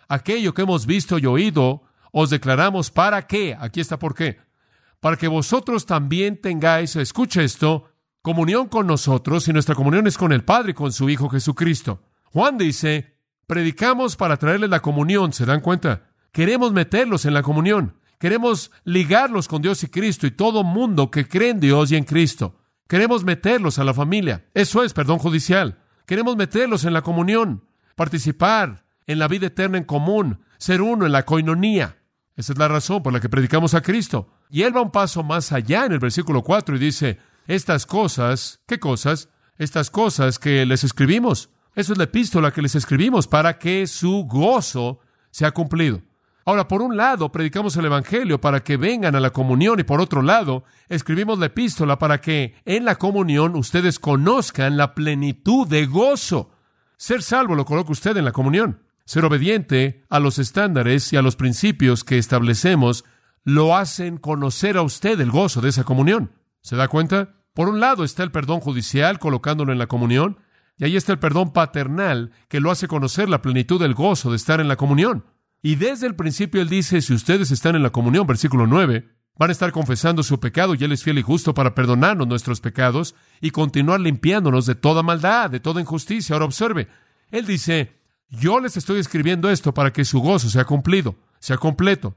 Aquello 0.09 0.55
que 0.55 0.63
hemos 0.63 0.87
visto 0.87 1.19
y 1.19 1.27
oído, 1.27 1.83
os 2.13 2.31
declaramos 2.31 2.91
para 2.91 3.27
qué. 3.27 3.57
Aquí 3.61 3.81
está 3.81 3.99
por 3.99 4.15
qué 4.15 4.39
para 5.01 5.17
que 5.17 5.29
vosotros 5.29 5.87
también 5.87 6.41
tengáis, 6.41 6.97
escuche 6.97 7.45
esto, 7.45 7.91
comunión 8.27 8.67
con 8.67 8.89
nosotros 8.89 9.47
y 9.47 9.53
nuestra 9.53 9.77
comunión 9.77 10.09
es 10.09 10.19
con 10.19 10.33
el 10.33 10.43
Padre 10.43 10.73
y 10.73 10.75
con 10.75 10.91
su 10.91 11.09
Hijo 11.09 11.29
Jesucristo. 11.29 12.03
Juan 12.25 12.59
dice, 12.59 13.15
predicamos 13.47 14.17
para 14.17 14.37
traerles 14.37 14.69
la 14.69 14.81
comunión, 14.81 15.33
¿se 15.33 15.47
dan 15.47 15.61
cuenta? 15.61 16.09
Queremos 16.33 16.73
meterlos 16.73 17.25
en 17.25 17.35
la 17.35 17.43
comunión, 17.43 17.95
queremos 18.19 18.73
ligarlos 18.83 19.47
con 19.47 19.63
Dios 19.63 19.85
y 19.85 19.91
Cristo 19.91 20.27
y 20.27 20.33
todo 20.33 20.65
mundo 20.65 21.09
que 21.09 21.29
cree 21.29 21.51
en 21.51 21.61
Dios 21.61 21.93
y 21.93 21.97
en 21.97 22.03
Cristo. 22.03 22.59
Queremos 22.89 23.23
meterlos 23.23 23.79
a 23.79 23.85
la 23.85 23.95
familia. 23.95 24.45
Eso 24.55 24.83
es 24.83 24.93
perdón 24.93 25.19
judicial. 25.19 25.79
Queremos 26.05 26.37
meterlos 26.37 26.85
en 26.85 26.95
la 26.95 27.03
comunión, 27.03 27.63
participar 27.95 28.87
en 29.07 29.21
la 29.21 29.29
vida 29.29 29.47
eterna 29.47 29.79
en 29.79 29.85
común, 29.85 30.41
ser 30.59 30.83
uno 30.83 31.07
en 31.07 31.13
la 31.13 31.25
coinonía. 31.25 31.99
Esa 32.35 32.55
es 32.55 32.59
la 32.59 32.67
razón 32.67 33.05
por 33.05 33.13
la 33.13 33.21
que 33.21 33.29
predicamos 33.29 33.75
a 33.75 33.83
Cristo. 33.83 34.31
Y 34.51 34.63
él 34.63 34.77
va 34.77 34.83
un 34.83 34.91
paso 34.91 35.23
más 35.23 35.53
allá 35.53 35.87
en 35.87 35.93
el 35.93 36.01
versículo 36.01 36.43
4 36.43 36.75
y 36.75 36.81
dice, 36.81 37.21
estas 37.47 37.87
cosas, 37.87 38.61
¿qué 38.67 38.79
cosas? 38.79 39.29
Estas 39.59 39.91
cosas 39.91 40.39
que 40.39 40.67
les 40.67 40.85
escribimos. 40.85 41.51
Eso 41.75 41.93
es 41.93 41.99
la 41.99 42.05
epístola 42.05 42.53
que 42.53 42.63
les 42.63 42.75
escribimos 42.75 43.29
para 43.29 43.59
que 43.59 43.87
su 43.87 44.25
gozo 44.25 45.01
sea 45.31 45.53
cumplido. 45.53 46.03
Ahora, 46.47 46.69
por 46.69 46.81
un 46.81 46.97
lado, 46.97 47.33
predicamos 47.33 47.77
el 47.77 47.87
Evangelio 47.87 48.41
para 48.41 48.63
que 48.63 48.77
vengan 48.77 49.17
a 49.17 49.21
la 49.21 49.31
comunión 49.31 49.81
y 49.81 49.83
por 49.83 50.01
otro 50.01 50.23
lado, 50.23 50.65
escribimos 50.89 51.41
la 51.41 51.47
epístola 51.47 51.99
para 51.99 52.21
que 52.21 52.55
en 52.65 52.85
la 52.85 52.95
comunión 52.95 53.57
ustedes 53.57 53.99
conozcan 53.99 54.77
la 54.77 54.95
plenitud 54.95 55.67
de 55.67 55.87
gozo. 55.87 56.53
Ser 56.97 57.23
salvo 57.23 57.57
lo 57.57 57.65
coloca 57.65 57.93
usted 57.93 58.17
en 58.17 58.25
la 58.25 58.33
comunión. 58.33 58.83
Ser 59.05 59.25
obediente 59.25 60.05
a 60.09 60.21
los 60.21 60.39
estándares 60.39 61.13
y 61.13 61.17
a 61.17 61.23
los 61.23 61.37
principios 61.37 62.05
que 62.05 62.17
establecemos 62.17 63.05
lo 63.43 63.77
hacen 63.77 64.17
conocer 64.17 64.77
a 64.77 64.83
usted 64.83 65.21
el 65.21 65.31
gozo 65.31 65.61
de 65.61 65.69
esa 65.69 65.85
comunión. 65.85 66.33
¿Se 66.63 66.75
da 66.75 66.89
cuenta? 66.89 67.36
Por 67.57 67.71
un 67.71 67.81
lado 67.81 68.05
está 68.05 68.23
el 68.23 68.31
perdón 68.31 68.61
judicial 68.61 69.19
colocándolo 69.19 69.73
en 69.73 69.79
la 69.79 69.87
comunión, 69.87 70.41
y 70.77 70.85
ahí 70.85 70.95
está 70.95 71.13
el 71.13 71.19
perdón 71.19 71.55
paternal 71.55 72.33
que 72.49 72.61
lo 72.61 72.71
hace 72.71 72.87
conocer 72.87 73.31
la 73.31 73.41
plenitud 73.41 73.81
del 73.81 73.95
gozo 73.95 74.29
de 74.29 74.37
estar 74.37 74.61
en 74.61 74.69
la 74.69 74.77
comunión. 74.77 75.25
Y 75.63 75.77
desde 75.77 76.07
el 76.07 76.17
principio 76.17 76.61
él 76.61 76.69
dice, 76.69 77.01
si 77.01 77.15
ustedes 77.15 77.51
están 77.51 77.75
en 77.75 77.83
la 77.83 77.89
comunión, 77.89 78.27
versículo 78.27 78.67
9, 78.67 79.09
van 79.39 79.49
a 79.49 79.53
estar 79.53 79.73
confesando 79.73 80.23
su 80.23 80.39
pecado 80.39 80.75
y 80.75 80.85
él 80.85 80.93
es 80.93 81.03
fiel 81.03 81.19
y 81.19 81.23
justo 81.23 81.55
para 81.55 81.75
perdonarnos 81.75 82.29
nuestros 82.29 82.61
pecados 82.61 83.15
y 83.41 83.53
continuar 83.53 84.01
limpiándonos 84.01 84.67
de 84.67 84.75
toda 84.75 85.03
maldad, 85.03 85.49
de 85.49 85.59
toda 85.59 85.81
injusticia. 85.81 86.35
Ahora 86.35 86.45
observe, 86.45 86.89
él 87.31 87.47
dice, 87.47 88.03
yo 88.29 88.61
les 88.61 88.77
estoy 88.77 88.99
escribiendo 88.99 89.49
esto 89.49 89.73
para 89.73 89.95
que 89.95 90.05
su 90.05 90.21
gozo 90.21 90.51
sea 90.51 90.67
cumplido, 90.67 91.17
sea 91.41 91.57
completo. 91.57 92.17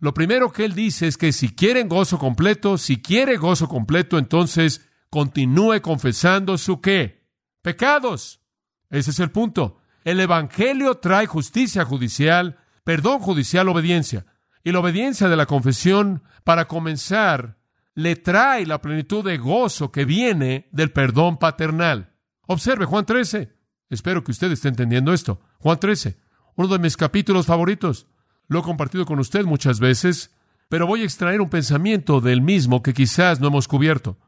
Lo 0.00 0.14
primero 0.14 0.50
que 0.50 0.64
él 0.64 0.74
dice 0.74 1.06
es 1.06 1.18
que 1.18 1.30
si 1.32 1.54
quieren 1.54 1.88
gozo 1.88 2.18
completo, 2.18 2.78
si 2.78 3.02
quiere 3.02 3.36
gozo 3.36 3.68
completo, 3.68 4.18
entonces 4.18 4.88
continúe 5.10 5.82
confesando 5.82 6.56
su 6.56 6.80
qué? 6.80 7.28
Pecados. 7.62 8.40
Ese 8.88 9.10
es 9.10 9.20
el 9.20 9.30
punto. 9.30 9.78
El 10.04 10.18
Evangelio 10.20 10.96
trae 10.96 11.26
justicia 11.26 11.84
judicial, 11.84 12.58
perdón 12.82 13.20
judicial, 13.20 13.68
obediencia. 13.68 14.24
Y 14.64 14.72
la 14.72 14.80
obediencia 14.80 15.28
de 15.28 15.36
la 15.36 15.44
confesión, 15.44 16.22
para 16.44 16.66
comenzar, 16.66 17.58
le 17.94 18.16
trae 18.16 18.64
la 18.64 18.80
plenitud 18.80 19.22
de 19.22 19.36
gozo 19.36 19.92
que 19.92 20.06
viene 20.06 20.68
del 20.72 20.90
perdón 20.92 21.38
paternal. 21.38 22.14
Observe 22.46 22.86
Juan 22.86 23.04
13. 23.04 23.52
Espero 23.90 24.24
que 24.24 24.32
usted 24.32 24.50
esté 24.50 24.68
entendiendo 24.68 25.12
esto. 25.12 25.40
Juan 25.58 25.78
13, 25.78 26.18
uno 26.56 26.68
de 26.68 26.78
mis 26.78 26.96
capítulos 26.96 27.46
favoritos. 27.46 28.06
Lo 28.50 28.58
he 28.58 28.62
compartido 28.62 29.06
con 29.06 29.20
usted 29.20 29.44
muchas 29.44 29.78
veces, 29.78 30.34
pero 30.68 30.84
voy 30.84 31.02
a 31.02 31.04
extraer 31.04 31.40
un 31.40 31.48
pensamiento 31.48 32.20
del 32.20 32.42
mismo 32.42 32.82
que 32.82 32.92
quizás 32.92 33.38
no 33.38 33.46
hemos 33.46 33.68
cubierto. 33.68 34.18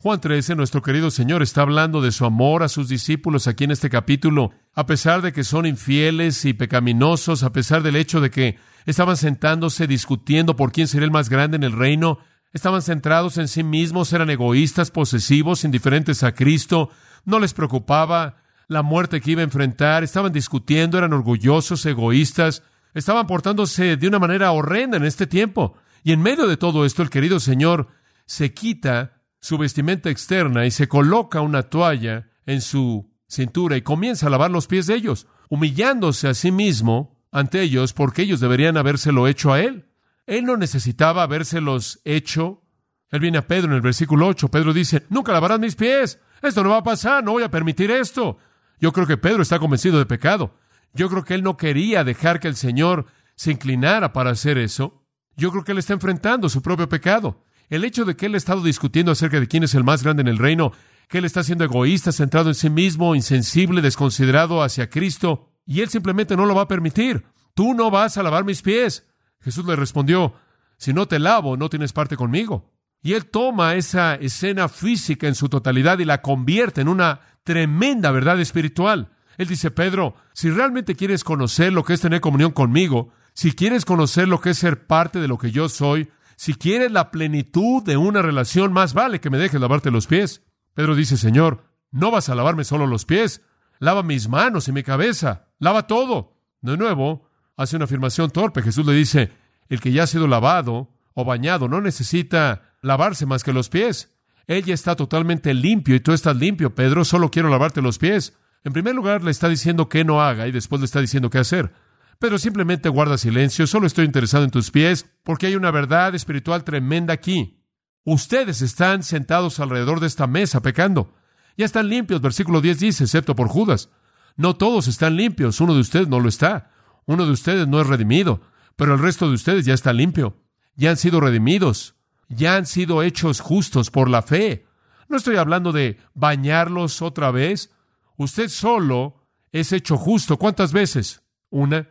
Juan 0.00 0.20
13, 0.20 0.54
nuestro 0.54 0.82
querido 0.82 1.10
Señor, 1.10 1.42
está 1.42 1.62
hablando 1.62 2.02
de 2.02 2.12
su 2.12 2.26
amor 2.26 2.62
a 2.62 2.68
sus 2.68 2.90
discípulos 2.90 3.46
aquí 3.46 3.64
en 3.64 3.70
este 3.70 3.88
capítulo, 3.88 4.50
a 4.74 4.84
pesar 4.84 5.22
de 5.22 5.32
que 5.32 5.44
son 5.44 5.64
infieles 5.64 6.44
y 6.44 6.52
pecaminosos, 6.52 7.42
a 7.42 7.52
pesar 7.52 7.82
del 7.82 7.96
hecho 7.96 8.20
de 8.20 8.28
que 8.30 8.58
estaban 8.84 9.16
sentándose 9.16 9.86
discutiendo 9.86 10.56
por 10.56 10.72
quién 10.72 10.86
sería 10.86 11.06
el 11.06 11.10
más 11.10 11.30
grande 11.30 11.56
en 11.56 11.62
el 11.62 11.72
reino, 11.72 12.18
estaban 12.52 12.82
centrados 12.82 13.38
en 13.38 13.48
sí 13.48 13.64
mismos, 13.64 14.12
eran 14.12 14.28
egoístas, 14.28 14.90
posesivos, 14.90 15.64
indiferentes 15.64 16.22
a 16.22 16.34
Cristo, 16.34 16.90
no 17.24 17.38
les 17.38 17.54
preocupaba 17.54 18.42
la 18.68 18.82
muerte 18.82 19.22
que 19.22 19.30
iba 19.30 19.40
a 19.40 19.44
enfrentar, 19.44 20.04
estaban 20.04 20.32
discutiendo, 20.32 20.98
eran 20.98 21.14
orgullosos, 21.14 21.86
egoístas, 21.86 22.62
estaban 22.94 23.26
portándose 23.26 23.96
de 23.96 24.08
una 24.08 24.18
manera 24.18 24.52
horrenda 24.52 24.96
en 24.96 25.04
este 25.04 25.26
tiempo. 25.26 25.74
Y 26.02 26.12
en 26.12 26.22
medio 26.22 26.46
de 26.46 26.56
todo 26.56 26.84
esto, 26.84 27.02
el 27.02 27.10
querido 27.10 27.40
Señor 27.40 27.88
se 28.26 28.52
quita 28.54 29.22
su 29.40 29.58
vestimenta 29.58 30.10
externa 30.10 30.66
y 30.66 30.70
se 30.70 30.88
coloca 30.88 31.40
una 31.40 31.64
toalla 31.64 32.28
en 32.46 32.60
su 32.60 33.10
cintura 33.26 33.76
y 33.76 33.82
comienza 33.82 34.26
a 34.26 34.30
lavar 34.30 34.50
los 34.50 34.66
pies 34.66 34.86
de 34.86 34.94
ellos, 34.94 35.26
humillándose 35.48 36.28
a 36.28 36.34
sí 36.34 36.50
mismo 36.50 37.18
ante 37.32 37.62
ellos 37.62 37.92
porque 37.92 38.22
ellos 38.22 38.40
deberían 38.40 38.76
habérselo 38.76 39.28
hecho 39.28 39.52
a 39.52 39.60
él. 39.60 39.86
Él 40.26 40.44
no 40.44 40.56
necesitaba 40.56 41.22
habérselos 41.22 42.00
hecho. 42.04 42.62
Él 43.10 43.20
viene 43.20 43.38
a 43.38 43.46
Pedro 43.46 43.70
en 43.70 43.76
el 43.76 43.80
versículo 43.80 44.26
8. 44.28 44.48
Pedro 44.48 44.72
dice, 44.72 45.06
nunca 45.08 45.32
lavarás 45.32 45.58
mis 45.58 45.74
pies. 45.74 46.20
Esto 46.42 46.62
no 46.62 46.70
va 46.70 46.78
a 46.78 46.82
pasar, 46.82 47.24
no 47.24 47.32
voy 47.32 47.42
a 47.42 47.50
permitir 47.50 47.90
esto. 47.90 48.38
Yo 48.78 48.92
creo 48.92 49.06
que 49.06 49.16
Pedro 49.16 49.42
está 49.42 49.58
convencido 49.58 49.98
de 49.98 50.06
pecado. 50.06 50.54
Yo 50.92 51.08
creo 51.08 51.24
que 51.24 51.34
él 51.34 51.42
no 51.42 51.56
quería 51.56 52.04
dejar 52.04 52.40
que 52.40 52.48
el 52.48 52.56
Señor 52.56 53.06
se 53.36 53.52
inclinara 53.52 54.12
para 54.12 54.30
hacer 54.30 54.58
eso. 54.58 55.04
Yo 55.36 55.50
creo 55.50 55.64
que 55.64 55.72
él 55.72 55.78
está 55.78 55.94
enfrentando 55.94 56.48
su 56.48 56.62
propio 56.62 56.88
pecado. 56.88 57.42
El 57.68 57.84
hecho 57.84 58.04
de 58.04 58.16
que 58.16 58.26
él 58.26 58.34
ha 58.34 58.38
estado 58.38 58.62
discutiendo 58.62 59.12
acerca 59.12 59.38
de 59.38 59.46
quién 59.46 59.62
es 59.62 59.74
el 59.74 59.84
más 59.84 60.02
grande 60.02 60.22
en 60.22 60.28
el 60.28 60.38
reino, 60.38 60.72
que 61.08 61.18
él 61.18 61.24
está 61.24 61.42
siendo 61.42 61.64
egoísta, 61.64 62.12
centrado 62.12 62.48
en 62.48 62.54
sí 62.54 62.68
mismo, 62.68 63.14
insensible, 63.14 63.80
desconsiderado 63.80 64.62
hacia 64.62 64.90
Cristo, 64.90 65.48
y 65.64 65.80
él 65.80 65.88
simplemente 65.88 66.36
no 66.36 66.46
lo 66.46 66.54
va 66.54 66.62
a 66.62 66.68
permitir. 66.68 67.24
Tú 67.54 67.74
no 67.74 67.90
vas 67.90 68.16
a 68.16 68.22
lavar 68.22 68.44
mis 68.44 68.62
pies. 68.62 69.06
Jesús 69.40 69.64
le 69.64 69.76
respondió, 69.76 70.34
si 70.76 70.92
no 70.92 71.06
te 71.06 71.18
lavo, 71.18 71.56
no 71.56 71.68
tienes 71.68 71.92
parte 71.92 72.16
conmigo. 72.16 72.72
Y 73.02 73.14
él 73.14 73.26
toma 73.26 73.74
esa 73.74 74.14
escena 74.16 74.68
física 74.68 75.26
en 75.26 75.34
su 75.34 75.48
totalidad 75.48 75.98
y 75.98 76.04
la 76.04 76.22
convierte 76.22 76.80
en 76.80 76.88
una 76.88 77.20
tremenda 77.44 78.10
verdad 78.10 78.40
espiritual. 78.40 79.12
Él 79.40 79.48
dice, 79.48 79.70
Pedro, 79.70 80.16
si 80.34 80.50
realmente 80.50 80.94
quieres 80.94 81.24
conocer 81.24 81.72
lo 81.72 81.82
que 81.82 81.94
es 81.94 82.02
tener 82.02 82.20
comunión 82.20 82.52
conmigo, 82.52 83.14
si 83.32 83.52
quieres 83.52 83.86
conocer 83.86 84.28
lo 84.28 84.38
que 84.38 84.50
es 84.50 84.58
ser 84.58 84.86
parte 84.86 85.18
de 85.18 85.28
lo 85.28 85.38
que 85.38 85.50
yo 85.50 85.70
soy, 85.70 86.10
si 86.36 86.52
quieres 86.52 86.92
la 86.92 87.10
plenitud 87.10 87.82
de 87.82 87.96
una 87.96 88.20
relación, 88.20 88.70
más 88.70 88.92
vale 88.92 89.18
que 89.18 89.30
me 89.30 89.38
dejes 89.38 89.58
lavarte 89.58 89.90
los 89.90 90.06
pies. 90.06 90.42
Pedro 90.74 90.94
dice, 90.94 91.16
Señor, 91.16 91.64
no 91.90 92.10
vas 92.10 92.28
a 92.28 92.34
lavarme 92.34 92.64
solo 92.64 92.86
los 92.86 93.06
pies, 93.06 93.40
lava 93.78 94.02
mis 94.02 94.28
manos 94.28 94.68
y 94.68 94.72
mi 94.72 94.82
cabeza, 94.82 95.48
lava 95.58 95.86
todo. 95.86 96.36
De 96.60 96.76
nuevo, 96.76 97.26
hace 97.56 97.76
una 97.76 97.86
afirmación 97.86 98.30
torpe. 98.30 98.60
Jesús 98.60 98.84
le 98.84 98.92
dice, 98.92 99.32
el 99.70 99.80
que 99.80 99.90
ya 99.90 100.02
ha 100.02 100.06
sido 100.06 100.28
lavado 100.28 100.92
o 101.14 101.24
bañado 101.24 101.66
no 101.66 101.80
necesita 101.80 102.74
lavarse 102.82 103.24
más 103.24 103.42
que 103.42 103.54
los 103.54 103.70
pies. 103.70 104.14
Ella 104.46 104.74
está 104.74 104.96
totalmente 104.96 105.54
limpio 105.54 105.94
y 105.94 106.00
tú 106.00 106.12
estás 106.12 106.36
limpio, 106.36 106.74
Pedro, 106.74 107.06
solo 107.06 107.30
quiero 107.30 107.48
lavarte 107.48 107.80
los 107.80 107.96
pies. 107.96 108.36
En 108.64 108.72
primer 108.72 108.94
lugar, 108.94 109.22
le 109.22 109.30
está 109.30 109.48
diciendo 109.48 109.88
que 109.88 110.04
no 110.04 110.22
haga 110.22 110.46
y 110.46 110.52
después 110.52 110.80
le 110.80 110.84
está 110.84 111.00
diciendo 111.00 111.30
qué 111.30 111.38
hacer. 111.38 111.72
Pedro 112.18 112.38
simplemente 112.38 112.88
guarda 112.88 113.16
silencio, 113.16 113.66
solo 113.66 113.86
estoy 113.86 114.04
interesado 114.04 114.44
en 114.44 114.50
tus 114.50 114.70
pies 114.70 115.06
porque 115.22 115.46
hay 115.46 115.56
una 115.56 115.70
verdad 115.70 116.14
espiritual 116.14 116.64
tremenda 116.64 117.14
aquí. 117.14 117.62
Ustedes 118.04 118.60
están 118.62 119.02
sentados 119.02 119.60
alrededor 119.60 120.00
de 120.00 120.06
esta 120.06 120.26
mesa 120.26 120.60
pecando. 120.60 121.14
Ya 121.56 121.64
están 121.64 121.88
limpios, 121.88 122.20
versículo 122.20 122.60
10 122.60 122.78
dice, 122.78 123.04
excepto 123.04 123.34
por 123.34 123.48
Judas. 123.48 123.90
No 124.36 124.56
todos 124.56 124.88
están 124.88 125.16
limpios, 125.16 125.60
uno 125.60 125.74
de 125.74 125.80
ustedes 125.80 126.08
no 126.08 126.20
lo 126.20 126.28
está. 126.28 126.70
Uno 127.06 127.24
de 127.26 127.32
ustedes 127.32 127.66
no 127.66 127.80
es 127.80 127.86
redimido, 127.86 128.42
pero 128.76 128.94
el 128.94 129.00
resto 129.00 129.28
de 129.28 129.34
ustedes 129.34 129.64
ya 129.64 129.74
está 129.74 129.92
limpio. 129.92 130.36
Ya 130.76 130.90
han 130.90 130.96
sido 130.96 131.20
redimidos 131.20 131.94
ya 132.30 132.56
han 132.56 132.64
sido 132.64 133.02
hechos 133.02 133.40
justos 133.40 133.90
por 133.90 134.08
la 134.08 134.22
fe. 134.22 134.66
No 135.08 135.16
estoy 135.16 135.36
hablando 135.36 135.72
de 135.72 135.98
bañarlos 136.14 137.02
otra 137.02 137.30
vez. 137.30 137.72
Usted 138.20 138.50
solo 138.50 139.14
es 139.50 139.72
hecho 139.72 139.96
justo. 139.96 140.36
¿Cuántas 140.36 140.74
veces? 140.74 141.22
Una. 141.48 141.88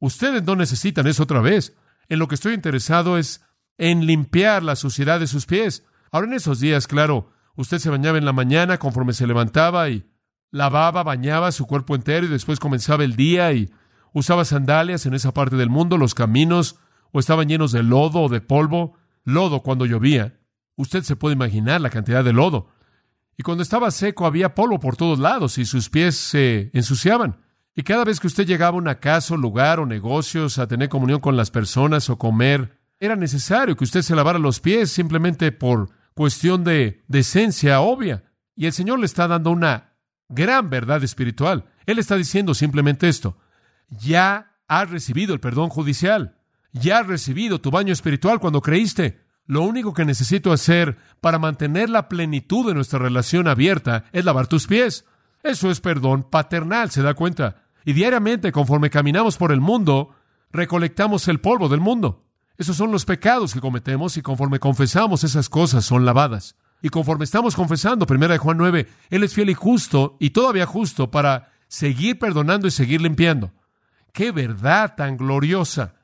Ustedes 0.00 0.42
no 0.42 0.56
necesitan 0.56 1.06
eso 1.06 1.22
otra 1.22 1.40
vez. 1.40 1.76
En 2.08 2.18
lo 2.18 2.26
que 2.26 2.34
estoy 2.34 2.54
interesado 2.54 3.16
es 3.16 3.44
en 3.78 4.04
limpiar 4.04 4.64
la 4.64 4.74
suciedad 4.74 5.20
de 5.20 5.28
sus 5.28 5.46
pies. 5.46 5.86
Ahora 6.10 6.26
en 6.26 6.32
esos 6.32 6.58
días, 6.58 6.88
claro, 6.88 7.30
usted 7.54 7.78
se 7.78 7.88
bañaba 7.88 8.18
en 8.18 8.24
la 8.24 8.32
mañana 8.32 8.78
conforme 8.78 9.12
se 9.12 9.28
levantaba 9.28 9.88
y 9.90 10.10
lavaba, 10.50 11.04
bañaba 11.04 11.52
su 11.52 11.68
cuerpo 11.68 11.94
entero 11.94 12.26
y 12.26 12.30
después 12.30 12.58
comenzaba 12.58 13.04
el 13.04 13.14
día 13.14 13.52
y 13.52 13.70
usaba 14.12 14.44
sandalias 14.44 15.06
en 15.06 15.14
esa 15.14 15.32
parte 15.32 15.54
del 15.54 15.70
mundo, 15.70 15.98
los 15.98 16.16
caminos 16.16 16.80
o 17.12 17.20
estaban 17.20 17.48
llenos 17.48 17.70
de 17.70 17.84
lodo 17.84 18.22
o 18.22 18.28
de 18.28 18.40
polvo 18.40 18.94
lodo 19.22 19.62
cuando 19.62 19.86
llovía. 19.86 20.36
Usted 20.74 21.04
se 21.04 21.14
puede 21.14 21.34
imaginar 21.36 21.80
la 21.80 21.90
cantidad 21.90 22.24
de 22.24 22.32
lodo. 22.32 22.70
Y 23.40 23.42
cuando 23.42 23.62
estaba 23.62 23.90
seco 23.90 24.26
había 24.26 24.54
polvo 24.54 24.78
por 24.78 24.98
todos 24.98 25.18
lados 25.18 25.56
y 25.56 25.64
sus 25.64 25.88
pies 25.88 26.14
se 26.14 26.70
ensuciaban. 26.74 27.38
Y 27.74 27.84
cada 27.84 28.04
vez 28.04 28.20
que 28.20 28.26
usted 28.26 28.46
llegaba 28.46 28.76
a 28.76 28.78
una 28.78 29.00
casa, 29.00 29.34
lugar 29.34 29.80
o 29.80 29.86
negocios 29.86 30.58
a 30.58 30.66
tener 30.66 30.90
comunión 30.90 31.20
con 31.20 31.38
las 31.38 31.50
personas 31.50 32.10
o 32.10 32.18
comer, 32.18 32.78
era 32.98 33.16
necesario 33.16 33.78
que 33.78 33.84
usted 33.84 34.02
se 34.02 34.14
lavara 34.14 34.38
los 34.38 34.60
pies 34.60 34.92
simplemente 34.92 35.52
por 35.52 35.88
cuestión 36.12 36.64
de 36.64 37.02
decencia 37.08 37.80
obvia. 37.80 38.24
Y 38.56 38.66
el 38.66 38.74
Señor 38.74 38.98
le 38.98 39.06
está 39.06 39.26
dando 39.26 39.52
una 39.52 39.94
gran 40.28 40.68
verdad 40.68 41.02
espiritual. 41.02 41.64
Él 41.86 41.98
está 41.98 42.16
diciendo 42.16 42.52
simplemente 42.52 43.08
esto. 43.08 43.38
Ya 43.88 44.52
has 44.68 44.90
recibido 44.90 45.32
el 45.32 45.40
perdón 45.40 45.70
judicial. 45.70 46.36
Ya 46.74 46.98
has 46.98 47.06
recibido 47.06 47.58
tu 47.58 47.70
baño 47.70 47.94
espiritual 47.94 48.38
cuando 48.38 48.60
creíste. 48.60 49.19
Lo 49.50 49.62
único 49.62 49.92
que 49.92 50.04
necesito 50.04 50.52
hacer 50.52 50.96
para 51.20 51.40
mantener 51.40 51.90
la 51.90 52.08
plenitud 52.08 52.68
de 52.68 52.72
nuestra 52.72 53.00
relación 53.00 53.48
abierta 53.48 54.04
es 54.12 54.24
lavar 54.24 54.46
tus 54.46 54.68
pies. 54.68 55.04
Eso 55.42 55.72
es 55.72 55.80
perdón 55.80 56.22
paternal, 56.22 56.92
¿se 56.92 57.02
da 57.02 57.14
cuenta? 57.14 57.64
Y 57.84 57.92
diariamente, 57.92 58.52
conforme 58.52 58.90
caminamos 58.90 59.36
por 59.36 59.50
el 59.50 59.60
mundo, 59.60 60.14
recolectamos 60.52 61.26
el 61.26 61.40
polvo 61.40 61.68
del 61.68 61.80
mundo. 61.80 62.22
Esos 62.58 62.76
son 62.76 62.92
los 62.92 63.04
pecados 63.04 63.52
que 63.52 63.60
cometemos 63.60 64.16
y 64.16 64.22
conforme 64.22 64.60
confesamos 64.60 65.24
esas 65.24 65.48
cosas 65.48 65.84
son 65.84 66.04
lavadas. 66.04 66.54
Y 66.80 66.88
conforme 66.90 67.24
estamos 67.24 67.56
confesando, 67.56 68.06
primera 68.06 68.34
de 68.34 68.38
Juan 68.38 68.56
9, 68.56 68.86
Él 69.10 69.24
es 69.24 69.34
fiel 69.34 69.50
y 69.50 69.54
justo 69.54 70.16
y 70.20 70.30
todavía 70.30 70.64
justo 70.64 71.10
para 71.10 71.50
seguir 71.66 72.20
perdonando 72.20 72.68
y 72.68 72.70
seguir 72.70 73.00
limpiando. 73.00 73.50
¡Qué 74.12 74.30
verdad 74.30 74.94
tan 74.94 75.16
gloriosa! 75.16 75.94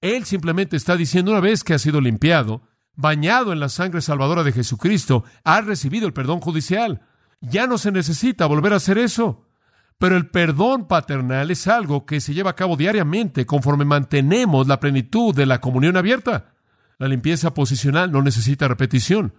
Él 0.00 0.24
simplemente 0.24 0.76
está 0.76 0.96
diciendo 0.96 1.30
una 1.30 1.40
vez 1.40 1.62
que 1.62 1.74
ha 1.74 1.78
sido 1.78 2.00
limpiado, 2.00 2.62
bañado 2.96 3.52
en 3.52 3.60
la 3.60 3.68
sangre 3.68 4.00
salvadora 4.00 4.42
de 4.42 4.52
Jesucristo, 4.52 5.24
ha 5.44 5.60
recibido 5.60 6.06
el 6.06 6.12
perdón 6.12 6.40
judicial. 6.40 7.02
Ya 7.40 7.66
no 7.66 7.78
se 7.78 7.92
necesita 7.92 8.46
volver 8.46 8.72
a 8.72 8.76
hacer 8.76 8.98
eso. 8.98 9.46
Pero 9.98 10.16
el 10.16 10.28
perdón 10.30 10.88
paternal 10.88 11.50
es 11.50 11.68
algo 11.68 12.06
que 12.06 12.22
se 12.22 12.32
lleva 12.32 12.50
a 12.50 12.56
cabo 12.56 12.76
diariamente 12.76 13.44
conforme 13.44 13.84
mantenemos 13.84 14.66
la 14.66 14.80
plenitud 14.80 15.34
de 15.34 15.44
la 15.44 15.60
comunión 15.60 15.96
abierta. 15.98 16.54
La 16.98 17.08
limpieza 17.08 17.52
posicional 17.52 18.10
no 18.10 18.22
necesita 18.22 18.68
repetición, 18.68 19.34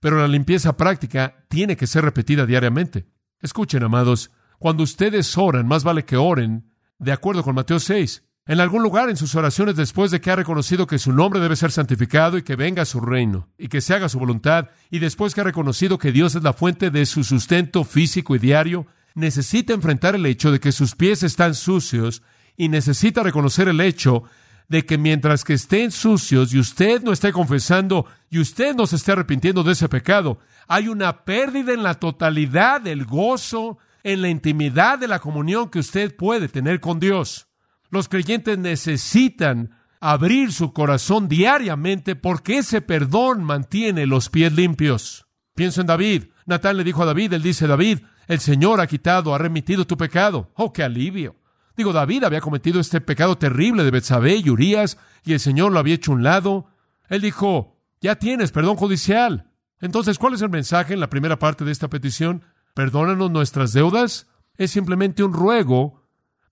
pero 0.00 0.18
la 0.18 0.28
limpieza 0.28 0.78
práctica 0.78 1.44
tiene 1.48 1.76
que 1.76 1.86
ser 1.86 2.04
repetida 2.04 2.46
diariamente. 2.46 3.06
Escuchen, 3.40 3.82
amados, 3.82 4.30
cuando 4.58 4.82
ustedes 4.82 5.36
oran, 5.36 5.66
más 5.66 5.84
vale 5.84 6.06
que 6.06 6.16
oren 6.16 6.70
de 6.98 7.12
acuerdo 7.12 7.42
con 7.42 7.54
Mateo 7.54 7.78
6 7.78 8.27
en 8.48 8.60
algún 8.60 8.82
lugar 8.82 9.10
en 9.10 9.16
sus 9.18 9.34
oraciones 9.34 9.76
después 9.76 10.10
de 10.10 10.22
que 10.22 10.30
ha 10.30 10.36
reconocido 10.36 10.86
que 10.86 10.98
su 10.98 11.12
nombre 11.12 11.38
debe 11.38 11.54
ser 11.54 11.70
santificado 11.70 12.38
y 12.38 12.42
que 12.42 12.56
venga 12.56 12.86
su 12.86 12.98
reino 12.98 13.46
y 13.58 13.68
que 13.68 13.82
se 13.82 13.92
haga 13.92 14.08
su 14.08 14.18
voluntad, 14.18 14.70
y 14.90 15.00
después 15.00 15.34
que 15.34 15.42
ha 15.42 15.44
reconocido 15.44 15.98
que 15.98 16.12
Dios 16.12 16.34
es 16.34 16.42
la 16.42 16.54
fuente 16.54 16.90
de 16.90 17.04
su 17.04 17.24
sustento 17.24 17.84
físico 17.84 18.34
y 18.34 18.38
diario, 18.38 18.86
necesita 19.14 19.74
enfrentar 19.74 20.14
el 20.14 20.24
hecho 20.24 20.50
de 20.50 20.60
que 20.60 20.72
sus 20.72 20.94
pies 20.94 21.22
están 21.22 21.54
sucios 21.54 22.22
y 22.56 22.70
necesita 22.70 23.22
reconocer 23.22 23.68
el 23.68 23.82
hecho 23.82 24.24
de 24.68 24.86
que 24.86 24.96
mientras 24.96 25.44
que 25.44 25.52
estén 25.52 25.90
sucios 25.90 26.54
y 26.54 26.58
usted 26.58 27.02
no 27.02 27.12
esté 27.12 27.32
confesando 27.32 28.06
y 28.30 28.38
usted 28.38 28.74
no 28.74 28.86
se 28.86 28.96
esté 28.96 29.12
arrepintiendo 29.12 29.62
de 29.62 29.72
ese 29.72 29.90
pecado, 29.90 30.38
hay 30.68 30.88
una 30.88 31.26
pérdida 31.26 31.74
en 31.74 31.82
la 31.82 31.94
totalidad 31.94 32.80
del 32.80 33.04
gozo, 33.04 33.76
en 34.04 34.22
la 34.22 34.30
intimidad 34.30 34.98
de 34.98 35.08
la 35.08 35.18
comunión 35.18 35.68
que 35.68 35.80
usted 35.80 36.16
puede 36.16 36.48
tener 36.48 36.80
con 36.80 36.98
Dios. 36.98 37.47
Los 37.90 38.08
creyentes 38.08 38.58
necesitan 38.58 39.70
abrir 40.00 40.52
su 40.52 40.72
corazón 40.72 41.28
diariamente 41.28 42.16
porque 42.16 42.58
ese 42.58 42.80
perdón 42.80 43.42
mantiene 43.42 44.06
los 44.06 44.28
pies 44.28 44.52
limpios. 44.52 45.26
Pienso 45.54 45.80
en 45.80 45.86
David. 45.86 46.24
Natán 46.46 46.76
le 46.76 46.84
dijo 46.84 47.02
a 47.02 47.06
David, 47.06 47.32
él 47.32 47.42
dice, 47.42 47.66
David, 47.66 48.00
el 48.26 48.40
Señor 48.40 48.80
ha 48.80 48.86
quitado, 48.86 49.34
ha 49.34 49.38
remitido 49.38 49.86
tu 49.86 49.96
pecado. 49.96 50.50
Oh, 50.54 50.72
qué 50.72 50.82
alivio. 50.82 51.36
Digo, 51.76 51.92
David 51.92 52.24
había 52.24 52.40
cometido 52.40 52.80
este 52.80 53.00
pecado 53.00 53.38
terrible 53.38 53.84
de 53.84 53.90
Betsabé 53.90 54.36
y 54.36 54.50
Urias, 54.50 54.98
y 55.24 55.32
el 55.32 55.40
Señor 55.40 55.72
lo 55.72 55.78
había 55.78 55.94
hecho 55.94 56.12
un 56.12 56.22
lado. 56.22 56.66
Él 57.08 57.20
dijo, 57.20 57.78
ya 58.00 58.16
tienes 58.16 58.52
perdón 58.52 58.76
judicial. 58.76 59.50
Entonces, 59.80 60.18
¿cuál 60.18 60.34
es 60.34 60.42
el 60.42 60.50
mensaje 60.50 60.94
en 60.94 61.00
la 61.00 61.10
primera 61.10 61.38
parte 61.38 61.64
de 61.64 61.72
esta 61.72 61.88
petición? 61.88 62.44
Perdónanos 62.74 63.30
nuestras 63.30 63.72
deudas. 63.72 64.28
Es 64.56 64.72
simplemente 64.72 65.22
un 65.22 65.32
ruego 65.32 65.97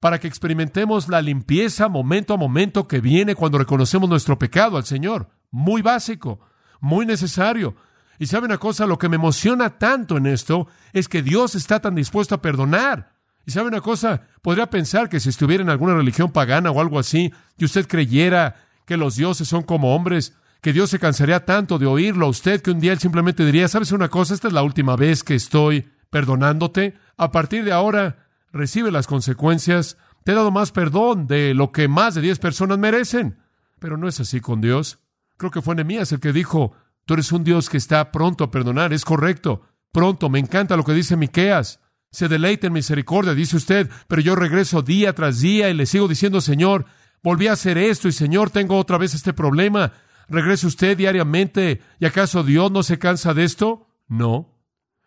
para 0.01 0.21
que 0.21 0.29
experimentemos 0.29 1.09
la 1.09 1.23
limpieza 1.23 1.89
momento 1.89 2.35
a 2.35 2.37
momento 2.37 2.87
que 2.87 3.01
viene 3.01 3.35
cuando 3.35 3.59
reconocemos 3.59 4.09
nuestro 4.09 4.39
pecado 4.39 4.77
al 4.77 4.85
Señor. 4.85 5.29
Muy 5.51 5.83
básico, 5.83 6.41
muy 6.81 7.07
necesario. 7.07 7.77
Y 8.19 8.27
sabe 8.27 8.47
una 8.47 8.59
cosa, 8.59 8.87
lo 8.87 8.99
que 8.99 9.09
me 9.09 9.17
emociona 9.17 9.79
tanto 9.79 10.17
en 10.17 10.27
esto 10.27 10.69
es 10.93 11.09
que 11.09 11.23
Dios 11.23 11.55
está 11.55 11.81
tan 11.81 11.95
dispuesto 11.95 12.35
a 12.35 12.43
perdonar. 12.43 13.13
Y 13.47 13.53
sabe 13.53 13.69
una 13.69 13.81
cosa, 13.81 14.23
podría 14.43 14.69
pensar 14.69 15.09
que 15.09 15.21
si 15.21 15.29
estuviera 15.29 15.63
en 15.63 15.71
alguna 15.71 15.95
religión 15.95 16.33
pagana 16.33 16.71
o 16.71 16.81
algo 16.81 16.99
así, 16.99 17.33
y 17.57 17.65
usted 17.65 17.87
creyera 17.87 18.57
que 18.87 18.97
los 18.97 19.17
dioses 19.17 19.49
son 19.49 19.63
como 19.63 19.95
hombres, 19.95 20.35
que 20.61 20.73
Dios 20.73 20.91
se 20.91 20.99
cansaría 20.99 21.45
tanto 21.45 21.79
de 21.79 21.87
oírlo 21.87 22.27
a 22.27 22.31
usted 22.31 22.61
que 22.61 22.71
un 22.71 22.81
día 22.81 22.93
él 22.93 22.99
simplemente 22.99 23.45
diría, 23.45 23.69
¿sabes 23.69 23.93
una 23.93 24.09
cosa? 24.09 24.35
Esta 24.35 24.49
es 24.49 24.55
la 24.55 24.63
última 24.63 24.97
vez 24.97 25.23
que 25.23 25.35
estoy 25.35 25.89
perdonándote. 26.11 26.97
A 27.17 27.31
partir 27.31 27.65
de 27.65 27.73
ahora, 27.73 28.26
recibe 28.53 28.91
las 28.91 29.07
consecuencias. 29.07 29.99
Te 30.25 30.33
he 30.33 30.35
dado 30.35 30.51
más 30.51 30.73
perdón 30.73 31.27
de 31.27 31.55
lo 31.55 31.73
que 31.73 31.89
más 31.89 32.15
de 32.15 32.23
diez 32.23 32.39
personas 32.39 32.79
merecen. 32.79 33.39
Pero 33.79 33.97
no 33.97 34.09
es 34.09 34.21
así 34.21 34.41
con 34.41 34.61
Dios. 34.61 34.99
Creo 35.37 35.51
que 35.51 35.63
fue 35.63 35.75
Nehemías 35.75 36.13
el 36.13 36.21
que 36.21 36.33
dijo, 36.33 36.73
tú 37.05 37.15
eres 37.15 37.33
un 37.33 37.45
Dios 37.45 37.69
que 37.69 37.77
está 37.77 38.11
pronto 38.13 38.45
a 38.45 38.51
perdonar. 38.51 38.93
Es 38.93 39.05
correcto. 39.05 39.63
Pronto. 39.93 40.29
Me 40.29 40.39
encanta 40.39 40.77
lo 40.77 40.85
que 40.85 40.93
dice 40.93 41.17
Miqueas. 41.17 41.81
Se 42.11 42.29
deleita 42.29 42.69
en 42.69 42.73
misericordia, 42.73 43.35
dice 43.35 43.57
usted, 43.57 43.91
pero 44.09 44.23
yo 44.23 44.37
regreso 44.37 44.81
día 44.81 45.15
tras 45.15 45.41
día 45.41 45.69
y 45.69 45.75
le 45.75 45.87
sigo 45.87 46.09
diciendo, 46.09 46.41
Señor, 46.41 46.87
volví 47.23 47.49
a 47.49 47.53
hacer 47.53 47.77
esto 47.77 48.09
y 48.09 48.13
Señor, 48.13 48.51
tengo 48.51 48.79
otra 48.79 48.97
vez 48.97 49.13
este 49.13 49.33
problema. 49.33 49.93
¿Regresa 50.29 50.67
usted 50.67 50.97
diariamente 50.97 51.83
y 52.01 52.07
acaso 52.07 52.43
Dios 52.43 52.73
no 52.73 52.83
se 52.83 52.99
cansa 52.99 53.35
de 53.35 53.45
esto? 53.45 53.89
No. 54.09 54.63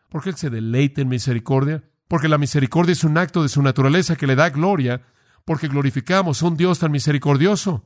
Porque 0.10 0.30
Él 0.30 0.36
se 0.36 0.50
deleita 0.50 1.02
en 1.02 1.10
misericordia. 1.10 1.84
Porque 2.10 2.28
la 2.28 2.40
misericordia 2.40 2.92
es 2.92 3.06
un 3.06 3.18
acto 3.18 3.44
de 3.44 3.50
su 3.50 3.62
naturaleza 3.62 4.18
que 4.18 4.28
le 4.28 4.36
da 4.36 4.50
gloria. 4.50 5.04
Porque 5.46 5.70
glorificamos 5.70 6.42
a 6.42 6.48
un 6.48 6.58
Dios 6.58 6.80
tan 6.80 6.92
misericordioso. 6.92 7.86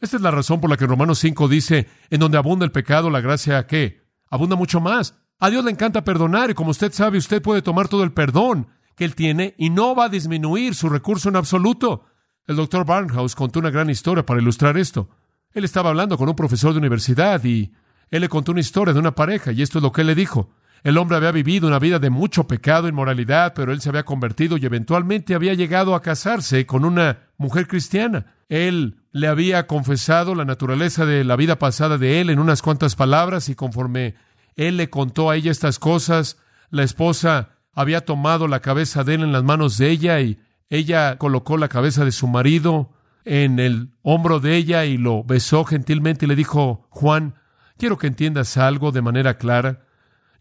Esta 0.00 0.16
es 0.16 0.22
la 0.22 0.32
razón 0.32 0.60
por 0.60 0.68
la 0.68 0.76
que 0.76 0.86
Romanos 0.86 1.20
5 1.20 1.46
dice, 1.46 1.88
en 2.10 2.18
donde 2.18 2.36
abunda 2.36 2.64
el 2.64 2.72
pecado, 2.72 3.08
la 3.08 3.20
gracia, 3.20 3.66
¿qué? 3.68 4.02
Abunda 4.28 4.56
mucho 4.56 4.80
más. 4.80 5.16
A 5.38 5.48
Dios 5.48 5.64
le 5.64 5.70
encanta 5.70 6.02
perdonar 6.02 6.50
y 6.50 6.54
como 6.54 6.72
usted 6.72 6.92
sabe, 6.92 7.18
usted 7.18 7.40
puede 7.40 7.62
tomar 7.62 7.86
todo 7.86 8.02
el 8.02 8.12
perdón 8.12 8.66
que 8.96 9.04
Él 9.04 9.14
tiene 9.14 9.54
y 9.56 9.70
no 9.70 9.94
va 9.94 10.06
a 10.06 10.08
disminuir 10.08 10.74
su 10.74 10.88
recurso 10.88 11.28
en 11.28 11.36
absoluto. 11.36 12.04
El 12.48 12.56
doctor 12.56 12.84
Barnhouse 12.84 13.36
contó 13.36 13.60
una 13.60 13.70
gran 13.70 13.90
historia 13.90 14.26
para 14.26 14.40
ilustrar 14.40 14.76
esto. 14.76 15.08
Él 15.52 15.62
estaba 15.62 15.90
hablando 15.90 16.18
con 16.18 16.28
un 16.28 16.34
profesor 16.34 16.72
de 16.72 16.80
universidad 16.80 17.42
y 17.44 17.72
él 18.10 18.22
le 18.22 18.28
contó 18.28 18.50
una 18.50 18.60
historia 18.60 18.92
de 18.92 19.00
una 19.00 19.14
pareja 19.14 19.52
y 19.52 19.62
esto 19.62 19.78
es 19.78 19.82
lo 19.82 19.92
que 19.92 20.00
él 20.00 20.08
le 20.08 20.16
dijo. 20.16 20.50
El 20.84 20.98
hombre 20.98 21.16
había 21.16 21.30
vivido 21.30 21.68
una 21.68 21.78
vida 21.78 22.00
de 22.00 22.10
mucho 22.10 22.48
pecado, 22.48 22.88
inmoralidad, 22.88 23.54
pero 23.54 23.72
él 23.72 23.80
se 23.80 23.88
había 23.88 24.04
convertido 24.04 24.56
y 24.56 24.66
eventualmente 24.66 25.34
había 25.34 25.54
llegado 25.54 25.94
a 25.94 26.02
casarse 26.02 26.66
con 26.66 26.84
una 26.84 27.28
mujer 27.36 27.68
cristiana. 27.68 28.34
Él 28.48 28.96
le 29.12 29.28
había 29.28 29.66
confesado 29.68 30.34
la 30.34 30.44
naturaleza 30.44 31.06
de 31.06 31.22
la 31.22 31.36
vida 31.36 31.58
pasada 31.58 31.98
de 31.98 32.20
él 32.20 32.30
en 32.30 32.40
unas 32.40 32.62
cuantas 32.62 32.96
palabras 32.96 33.48
y 33.48 33.54
conforme 33.54 34.16
él 34.56 34.76
le 34.76 34.90
contó 34.90 35.30
a 35.30 35.36
ella 35.36 35.52
estas 35.52 35.78
cosas, 35.78 36.38
la 36.70 36.82
esposa 36.82 37.50
había 37.74 38.04
tomado 38.04 38.48
la 38.48 38.60
cabeza 38.60 39.04
de 39.04 39.14
él 39.14 39.22
en 39.22 39.32
las 39.32 39.44
manos 39.44 39.78
de 39.78 39.90
ella 39.90 40.20
y 40.20 40.40
ella 40.68 41.16
colocó 41.16 41.58
la 41.58 41.68
cabeza 41.68 42.04
de 42.04 42.12
su 42.12 42.26
marido 42.26 42.90
en 43.24 43.60
el 43.60 43.90
hombro 44.02 44.40
de 44.40 44.56
ella 44.56 44.84
y 44.84 44.96
lo 44.98 45.22
besó 45.22 45.64
gentilmente 45.64 46.24
y 46.24 46.28
le 46.28 46.36
dijo, 46.36 46.86
Juan, 46.90 47.34
quiero 47.78 47.98
que 47.98 48.08
entiendas 48.08 48.56
algo 48.56 48.90
de 48.90 49.02
manera 49.02 49.38
clara. 49.38 49.84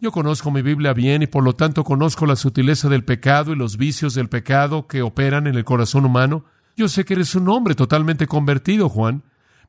Yo 0.02 0.12
conozco 0.12 0.50
mi 0.50 0.64
Biblia 0.64 0.94
bien 0.94 1.22
y 1.22 1.28
por 1.28 1.44
lo 1.44 1.54
tanto 1.54 1.84
conozco 1.84 2.26
la 2.26 2.36
sutileza 2.36 2.90
del 2.90 3.06
pecado 3.06 3.54
y 3.54 3.56
los 3.56 3.78
vicios 3.78 4.16
del 4.16 4.30
pecado 4.30 4.88
que 4.88 5.04
operan 5.04 5.46
en 5.46 5.54
el 5.54 5.64
corazón 5.64 6.06
humano. 6.06 6.44
Yo 6.76 6.88
sé 6.88 7.06
que 7.06 7.14
eres 7.14 7.36
un 7.36 7.48
hombre 7.50 7.76
totalmente 7.76 8.26
convertido, 8.26 8.90
Juan, 8.90 9.22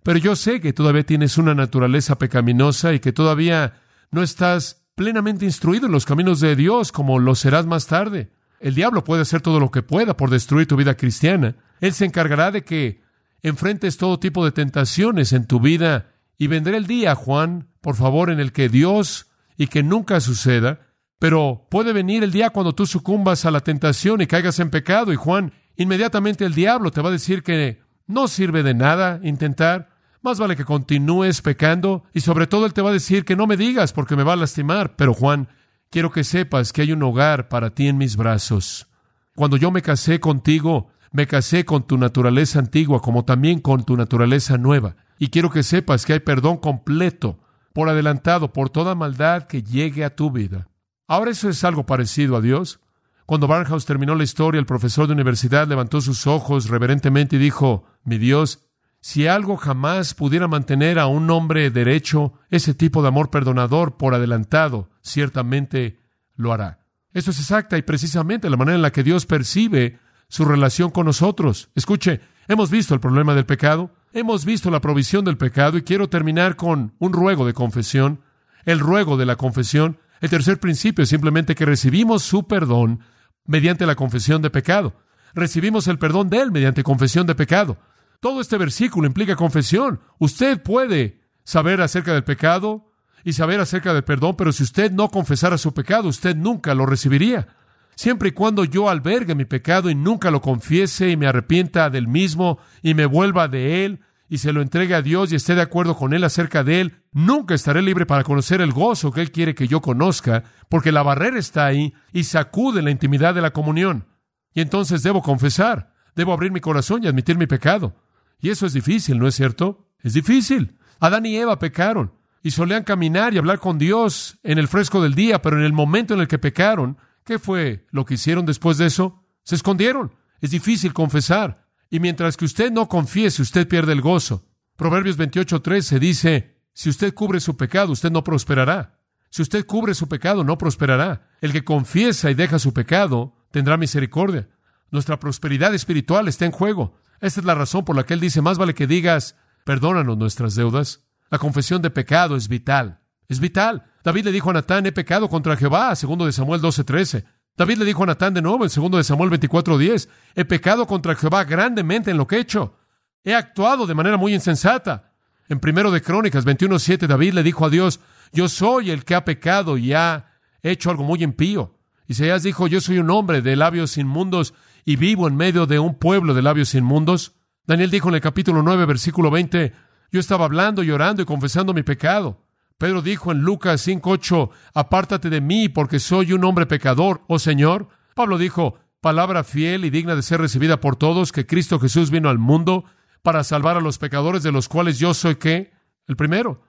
pero 0.02 0.18
yo 0.18 0.34
sé 0.34 0.62
que 0.62 0.72
todavía 0.72 1.04
tienes 1.04 1.36
una 1.36 1.54
naturaleza 1.54 2.16
pecaminosa 2.16 2.94
y 2.94 3.00
que 3.00 3.12
todavía 3.12 3.74
no 4.10 4.22
estás 4.22 4.86
plenamente 4.94 5.44
instruido 5.44 5.84
en 5.84 5.92
los 5.92 6.06
caminos 6.06 6.40
de 6.40 6.56
Dios 6.56 6.92
como 6.92 7.18
lo 7.18 7.34
serás 7.34 7.66
más 7.66 7.86
tarde. 7.86 8.32
El 8.58 8.74
diablo 8.74 9.04
puede 9.04 9.20
hacer 9.20 9.42
todo 9.42 9.60
lo 9.60 9.70
que 9.70 9.82
pueda 9.82 10.16
por 10.16 10.30
destruir 10.30 10.66
tu 10.66 10.76
vida 10.76 10.96
cristiana. 10.96 11.56
Él 11.78 11.92
se 11.92 12.06
encargará 12.06 12.50
de 12.50 12.64
que 12.64 13.02
enfrentes 13.42 13.98
todo 13.98 14.18
tipo 14.18 14.46
de 14.46 14.52
tentaciones 14.52 15.34
en 15.34 15.46
tu 15.46 15.60
vida 15.60 16.06
y 16.38 16.46
vendrá 16.46 16.78
el 16.78 16.86
día, 16.86 17.14
Juan, 17.14 17.68
por 17.82 17.96
favor, 17.96 18.30
en 18.30 18.40
el 18.40 18.52
que 18.52 18.70
Dios 18.70 19.26
y 19.56 19.66
que 19.66 19.82
nunca 19.82 20.20
suceda, 20.20 20.80
pero 21.18 21.66
puede 21.70 21.92
venir 21.92 22.24
el 22.24 22.32
día 22.32 22.50
cuando 22.50 22.74
tú 22.74 22.86
sucumbas 22.86 23.44
a 23.44 23.50
la 23.50 23.60
tentación 23.60 24.20
y 24.20 24.26
caigas 24.26 24.58
en 24.58 24.70
pecado 24.70 25.12
y 25.12 25.16
Juan, 25.16 25.52
inmediatamente 25.76 26.44
el 26.44 26.54
diablo 26.54 26.90
te 26.90 27.00
va 27.00 27.08
a 27.08 27.12
decir 27.12 27.42
que 27.42 27.80
no 28.06 28.28
sirve 28.28 28.62
de 28.62 28.74
nada 28.74 29.20
intentar, 29.22 29.90
más 30.20 30.38
vale 30.38 30.56
que 30.56 30.64
continúes 30.64 31.42
pecando 31.42 32.04
y 32.12 32.20
sobre 32.20 32.46
todo 32.46 32.66
él 32.66 32.72
te 32.72 32.82
va 32.82 32.90
a 32.90 32.94
decir 32.94 33.24
que 33.24 33.36
no 33.36 33.46
me 33.46 33.56
digas 33.56 33.92
porque 33.92 34.16
me 34.16 34.24
va 34.24 34.32
a 34.32 34.36
lastimar, 34.36 34.96
pero 34.96 35.14
Juan, 35.14 35.48
quiero 35.90 36.10
que 36.10 36.24
sepas 36.24 36.72
que 36.72 36.82
hay 36.82 36.92
un 36.92 37.02
hogar 37.02 37.48
para 37.48 37.70
ti 37.70 37.88
en 37.88 37.98
mis 37.98 38.16
brazos. 38.16 38.88
Cuando 39.34 39.56
yo 39.56 39.70
me 39.70 39.82
casé 39.82 40.20
contigo, 40.20 40.88
me 41.12 41.26
casé 41.26 41.64
con 41.64 41.86
tu 41.86 41.98
naturaleza 41.98 42.58
antigua 42.58 43.00
como 43.00 43.24
también 43.24 43.60
con 43.60 43.84
tu 43.84 43.96
naturaleza 43.96 44.58
nueva. 44.58 44.96
Y 45.18 45.28
quiero 45.28 45.50
que 45.50 45.62
sepas 45.62 46.04
que 46.04 46.14
hay 46.14 46.20
perdón 46.20 46.56
completo, 46.56 47.38
por 47.72 47.88
adelantado, 47.88 48.52
por 48.52 48.70
toda 48.70 48.94
maldad 48.94 49.44
que 49.44 49.62
llegue 49.62 50.04
a 50.04 50.14
tu 50.14 50.30
vida. 50.30 50.68
Ahora 51.06 51.30
eso 51.30 51.48
es 51.48 51.64
algo 51.64 51.84
parecido 51.86 52.36
a 52.36 52.40
Dios. 52.40 52.80
Cuando 53.26 53.46
Barnhouse 53.46 53.86
terminó 53.86 54.14
la 54.14 54.24
historia, 54.24 54.58
el 54.58 54.66
profesor 54.66 55.06
de 55.06 55.14
universidad 55.14 55.68
levantó 55.68 56.00
sus 56.00 56.26
ojos 56.26 56.68
reverentemente 56.68 57.36
y 57.36 57.38
dijo, 57.38 57.84
mi 58.04 58.18
Dios, 58.18 58.66
si 59.00 59.26
algo 59.26 59.56
jamás 59.56 60.14
pudiera 60.14 60.48
mantener 60.48 60.98
a 60.98 61.06
un 61.06 61.28
hombre 61.30 61.70
derecho, 61.70 62.34
ese 62.50 62.72
tipo 62.72 63.02
de 63.02 63.08
amor 63.08 63.30
perdonador 63.30 63.96
por 63.96 64.14
adelantado, 64.14 64.90
ciertamente 65.02 65.98
lo 66.36 66.52
hará. 66.52 66.86
Eso 67.12 67.30
es 67.30 67.40
exacta 67.40 67.76
y 67.76 67.82
precisamente 67.82 68.48
la 68.48 68.56
manera 68.56 68.76
en 68.76 68.82
la 68.82 68.92
que 68.92 69.02
Dios 69.02 69.26
percibe 69.26 69.98
su 70.28 70.44
relación 70.44 70.90
con 70.90 71.06
nosotros. 71.06 71.70
Escuche, 71.74 72.20
hemos 72.48 72.70
visto 72.70 72.94
el 72.94 73.00
problema 73.00 73.34
del 73.34 73.44
pecado, 73.44 73.90
hemos 74.12 74.44
visto 74.44 74.70
la 74.70 74.80
provisión 74.80 75.24
del 75.24 75.36
pecado 75.36 75.78
y 75.78 75.82
quiero 75.82 76.08
terminar 76.08 76.56
con 76.56 76.94
un 76.98 77.12
ruego 77.12 77.46
de 77.46 77.54
confesión, 77.54 78.20
el 78.64 78.78
ruego 78.78 79.16
de 79.16 79.26
la 79.26 79.36
confesión. 79.36 79.98
El 80.20 80.30
tercer 80.30 80.60
principio 80.60 81.02
es 81.02 81.08
simplemente 81.08 81.54
que 81.54 81.64
recibimos 81.64 82.22
su 82.22 82.46
perdón 82.46 83.00
mediante 83.44 83.86
la 83.86 83.96
confesión 83.96 84.42
de 84.42 84.50
pecado. 84.50 84.94
Recibimos 85.34 85.88
el 85.88 85.98
perdón 85.98 86.30
de 86.30 86.40
Él 86.40 86.52
mediante 86.52 86.82
confesión 86.82 87.26
de 87.26 87.34
pecado. 87.34 87.78
Todo 88.20 88.40
este 88.40 88.58
versículo 88.58 89.06
implica 89.06 89.34
confesión. 89.34 90.00
Usted 90.18 90.62
puede 90.62 91.22
saber 91.44 91.80
acerca 91.80 92.12
del 92.12 92.22
pecado 92.22 92.92
y 93.24 93.32
saber 93.32 93.60
acerca 93.60 93.94
del 93.94 94.04
perdón, 94.04 94.36
pero 94.36 94.52
si 94.52 94.62
usted 94.62 94.92
no 94.92 95.08
confesara 95.08 95.58
su 95.58 95.74
pecado, 95.74 96.08
usted 96.08 96.36
nunca 96.36 96.74
lo 96.74 96.86
recibiría. 96.86 97.48
Siempre 97.94 98.30
y 98.30 98.32
cuando 98.32 98.64
yo 98.64 98.88
albergue 98.88 99.34
mi 99.34 99.44
pecado 99.44 99.90
y 99.90 99.94
nunca 99.94 100.30
lo 100.30 100.40
confiese 100.40 101.10
y 101.10 101.16
me 101.16 101.26
arrepienta 101.26 101.90
del 101.90 102.08
mismo 102.08 102.58
y 102.82 102.94
me 102.94 103.06
vuelva 103.06 103.48
de 103.48 103.84
él 103.84 104.00
y 104.32 104.38
se 104.38 104.54
lo 104.54 104.62
entregue 104.62 104.94
a 104.94 105.02
Dios 105.02 105.30
y 105.30 105.36
esté 105.36 105.54
de 105.54 105.60
acuerdo 105.60 105.94
con 105.94 106.14
él 106.14 106.24
acerca 106.24 106.64
de 106.64 106.80
él, 106.80 107.02
nunca 107.12 107.54
estaré 107.54 107.82
libre 107.82 108.06
para 108.06 108.24
conocer 108.24 108.62
el 108.62 108.72
gozo 108.72 109.12
que 109.12 109.20
él 109.20 109.30
quiere 109.30 109.54
que 109.54 109.68
yo 109.68 109.82
conozca, 109.82 110.44
porque 110.70 110.90
la 110.90 111.02
barrera 111.02 111.38
está 111.38 111.66
ahí 111.66 111.92
y 112.14 112.24
sacude 112.24 112.80
la 112.80 112.90
intimidad 112.90 113.34
de 113.34 113.42
la 113.42 113.50
comunión. 113.50 114.06
Y 114.54 114.62
entonces 114.62 115.02
debo 115.02 115.20
confesar, 115.20 115.92
debo 116.16 116.32
abrir 116.32 116.50
mi 116.50 116.60
corazón 116.60 117.04
y 117.04 117.08
admitir 117.08 117.36
mi 117.36 117.46
pecado. 117.46 117.94
Y 118.40 118.48
eso 118.48 118.64
es 118.64 118.72
difícil, 118.72 119.18
¿no 119.18 119.28
es 119.28 119.34
cierto? 119.34 119.90
Es 120.00 120.14
difícil. 120.14 120.78
Adán 120.98 121.26
y 121.26 121.36
Eva 121.36 121.58
pecaron 121.58 122.14
y 122.42 122.52
solían 122.52 122.84
caminar 122.84 123.34
y 123.34 123.38
hablar 123.38 123.58
con 123.58 123.76
Dios 123.76 124.38
en 124.42 124.58
el 124.58 124.66
fresco 124.66 125.02
del 125.02 125.14
día, 125.14 125.42
pero 125.42 125.58
en 125.58 125.64
el 125.64 125.74
momento 125.74 126.14
en 126.14 126.20
el 126.20 126.28
que 126.28 126.38
pecaron, 126.38 126.96
¿Qué 127.24 127.38
fue 127.38 127.86
lo 127.90 128.04
que 128.04 128.14
hicieron 128.14 128.46
después 128.46 128.78
de 128.78 128.86
eso? 128.86 129.24
Se 129.44 129.54
escondieron. 129.54 130.14
Es 130.40 130.50
difícil 130.50 130.92
confesar. 130.92 131.68
Y 131.90 132.00
mientras 132.00 132.36
que 132.36 132.44
usted 132.44 132.72
no 132.72 132.88
confiese, 132.88 133.42
usted 133.42 133.68
pierde 133.68 133.92
el 133.92 134.00
gozo. 134.00 134.46
Proverbios 134.76 135.18
28:13 135.18 135.98
dice, 135.98 136.56
si 136.72 136.88
usted 136.88 137.14
cubre 137.14 137.38
su 137.40 137.56
pecado, 137.56 137.92
usted 137.92 138.10
no 138.10 138.24
prosperará. 138.24 138.98
Si 139.30 139.42
usted 139.42 139.66
cubre 139.66 139.94
su 139.94 140.08
pecado, 140.08 140.44
no 140.44 140.58
prosperará. 140.58 141.30
El 141.40 141.52
que 141.52 141.64
confiesa 141.64 142.30
y 142.30 142.34
deja 142.34 142.58
su 142.58 142.72
pecado, 142.72 143.36
tendrá 143.50 143.76
misericordia. 143.76 144.48
Nuestra 144.90 145.18
prosperidad 145.18 145.74
espiritual 145.74 146.28
está 146.28 146.44
en 146.44 146.52
juego. 146.52 146.96
Esta 147.20 147.40
es 147.40 147.46
la 147.46 147.54
razón 147.54 147.84
por 147.84 147.96
la 147.96 148.04
que 148.04 148.14
él 148.14 148.20
dice, 148.20 148.42
más 148.42 148.58
vale 148.58 148.74
que 148.74 148.86
digas, 148.86 149.36
perdónanos 149.64 150.18
nuestras 150.18 150.54
deudas. 150.54 151.04
La 151.30 151.38
confesión 151.38 151.80
de 151.80 151.90
pecado 151.90 152.36
es 152.36 152.48
vital. 152.48 153.00
Es 153.28 153.40
vital. 153.40 153.91
David 154.04 154.24
le 154.24 154.32
dijo 154.32 154.50
a 154.50 154.54
Natán, 154.54 154.86
he 154.86 154.92
pecado 154.92 155.28
contra 155.28 155.56
Jehová, 155.56 155.94
segundo 155.94 156.26
de 156.26 156.32
Samuel 156.32 156.60
12:13. 156.60 157.24
David 157.56 157.78
le 157.78 157.84
dijo 157.84 158.02
a 158.02 158.06
Natán 158.06 158.34
de 158.34 158.42
nuevo 158.42 158.64
en 158.64 158.70
segundo 158.70 158.98
de 158.98 159.04
Samuel 159.04 159.30
24:10, 159.30 160.08
he 160.34 160.44
pecado 160.44 160.86
contra 160.86 161.14
Jehová 161.14 161.44
grandemente 161.44 162.10
en 162.10 162.16
lo 162.16 162.26
que 162.26 162.36
he 162.36 162.40
hecho. 162.40 162.76
He 163.24 163.34
actuado 163.34 163.86
de 163.86 163.94
manera 163.94 164.16
muy 164.16 164.34
insensata. 164.34 165.12
En 165.48 165.60
primero 165.60 165.90
de 165.90 166.00
Crónicas 166.00 166.44
21:7 166.44 167.06
David 167.06 167.34
le 167.34 167.42
dijo 167.42 167.66
a 167.66 167.70
Dios, 167.70 168.00
yo 168.32 168.48
soy 168.48 168.90
el 168.90 169.04
que 169.04 169.14
ha 169.14 169.24
pecado 169.24 169.76
y 169.76 169.92
ha 169.92 170.26
hecho 170.62 170.90
algo 170.90 171.04
muy 171.04 171.22
impío. 171.22 171.78
Isaías 172.08 172.42
dijo, 172.42 172.66
yo 172.66 172.80
soy 172.80 172.98
un 172.98 173.10
hombre 173.10 173.42
de 173.42 173.56
labios 173.56 173.96
inmundos 173.98 174.54
y 174.84 174.96
vivo 174.96 175.28
en 175.28 175.36
medio 175.36 175.66
de 175.66 175.78
un 175.78 175.94
pueblo 175.94 176.34
de 176.34 176.42
labios 176.42 176.74
inmundos. 176.74 177.34
Daniel 177.66 177.90
dijo 177.90 178.08
en 178.08 178.16
el 178.16 178.20
capítulo 178.20 178.62
9, 178.62 178.86
versículo 178.86 179.30
20, 179.30 179.72
yo 180.10 180.20
estaba 180.20 180.44
hablando, 180.44 180.82
llorando 180.82 181.22
y 181.22 181.24
confesando 181.24 181.72
mi 181.72 181.82
pecado. 181.82 182.41
Pedro 182.82 183.00
dijo 183.00 183.30
en 183.30 183.42
Lucas 183.42 183.86
5:8, 183.86 184.50
apártate 184.74 185.30
de 185.30 185.40
mí 185.40 185.68
porque 185.68 186.00
soy 186.00 186.32
un 186.32 186.42
hombre 186.42 186.66
pecador, 186.66 187.22
oh 187.28 187.38
Señor. 187.38 187.86
Pablo 188.16 188.38
dijo, 188.38 188.74
palabra 189.00 189.44
fiel 189.44 189.84
y 189.84 189.90
digna 189.90 190.16
de 190.16 190.22
ser 190.22 190.40
recibida 190.40 190.80
por 190.80 190.96
todos, 190.96 191.30
que 191.30 191.46
Cristo 191.46 191.78
Jesús 191.78 192.10
vino 192.10 192.28
al 192.28 192.38
mundo 192.40 192.84
para 193.22 193.44
salvar 193.44 193.76
a 193.76 193.80
los 193.80 193.98
pecadores 193.98 194.42
de 194.42 194.50
los 194.50 194.68
cuales 194.68 194.98
yo 194.98 195.14
soy 195.14 195.36
qué? 195.36 195.70
El 196.08 196.16
primero. 196.16 196.64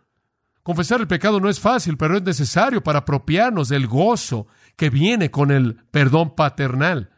Confesar 0.61 1.01
el 1.01 1.07
pecado 1.07 1.39
no 1.39 1.49
es 1.49 1.59
fácil, 1.59 1.97
pero 1.97 2.15
es 2.15 2.21
necesario 2.21 2.83
para 2.83 2.99
apropiarnos 2.99 3.69
del 3.69 3.87
gozo 3.87 4.45
que 4.75 4.91
viene 4.91 5.31
con 5.31 5.49
el 5.49 5.77
perdón 5.89 6.35
paternal. 6.35 7.09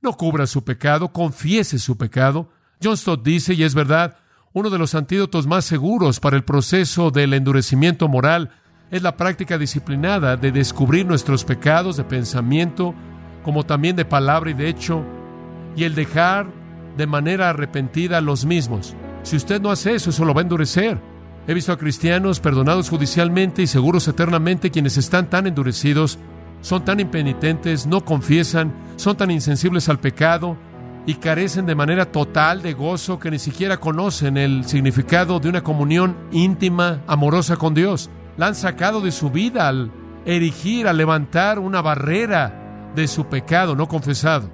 No 0.00 0.14
cubra 0.14 0.46
su 0.46 0.64
pecado, 0.64 1.12
confiese 1.12 1.78
su 1.78 1.98
pecado. 1.98 2.50
John 2.82 2.96
Stott 2.96 3.22
dice, 3.22 3.52
y 3.52 3.62
es 3.62 3.74
verdad, 3.74 4.16
uno 4.52 4.70
de 4.70 4.78
los 4.78 4.94
antídotos 4.94 5.46
más 5.46 5.64
seguros 5.64 6.20
para 6.20 6.36
el 6.36 6.44
proceso 6.44 7.10
del 7.10 7.34
endurecimiento 7.34 8.08
moral 8.08 8.50
es 8.90 9.02
la 9.02 9.16
práctica 9.16 9.58
disciplinada 9.58 10.36
de 10.36 10.52
descubrir 10.52 11.04
nuestros 11.04 11.44
pecados 11.44 11.96
de 11.96 12.04
pensamiento, 12.04 12.94
como 13.44 13.66
también 13.66 13.96
de 13.96 14.06
palabra 14.06 14.50
y 14.50 14.54
de 14.54 14.68
hecho, 14.68 15.04
y 15.76 15.84
el 15.84 15.94
dejar 15.94 16.46
de 16.96 17.06
manera 17.06 17.50
arrepentida 17.50 18.20
los 18.20 18.46
mismos. 18.46 18.96
Si 19.22 19.36
usted 19.36 19.60
no 19.60 19.70
hace 19.70 19.94
eso, 19.94 20.10
eso 20.10 20.24
lo 20.24 20.32
va 20.32 20.40
a 20.40 20.44
endurecer. 20.44 20.98
He 21.46 21.54
visto 21.54 21.72
a 21.72 21.78
cristianos 21.78 22.40
perdonados 22.40 22.88
judicialmente 22.88 23.62
y 23.62 23.66
seguros 23.66 24.08
eternamente 24.08 24.70
quienes 24.70 24.96
están 24.96 25.28
tan 25.28 25.46
endurecidos, 25.46 26.18
son 26.62 26.84
tan 26.84 27.00
impenitentes, 27.00 27.86
no 27.86 28.04
confiesan, 28.04 28.72
son 28.96 29.16
tan 29.16 29.30
insensibles 29.30 29.88
al 29.88 30.00
pecado 30.00 30.56
y 31.08 31.14
carecen 31.14 31.64
de 31.64 31.74
manera 31.74 32.12
total 32.12 32.60
de 32.60 32.74
gozo 32.74 33.18
que 33.18 33.30
ni 33.30 33.38
siquiera 33.38 33.80
conocen 33.80 34.36
el 34.36 34.66
significado 34.66 35.40
de 35.40 35.48
una 35.48 35.62
comunión 35.62 36.14
íntima, 36.32 37.00
amorosa 37.06 37.56
con 37.56 37.72
Dios. 37.72 38.10
La 38.36 38.48
han 38.48 38.54
sacado 38.54 39.00
de 39.00 39.10
su 39.10 39.30
vida 39.30 39.68
al 39.68 39.90
erigir, 40.26 40.86
al 40.86 40.98
levantar 40.98 41.60
una 41.60 41.80
barrera 41.80 42.90
de 42.94 43.08
su 43.08 43.24
pecado 43.24 43.74
no 43.74 43.88
confesado. 43.88 44.50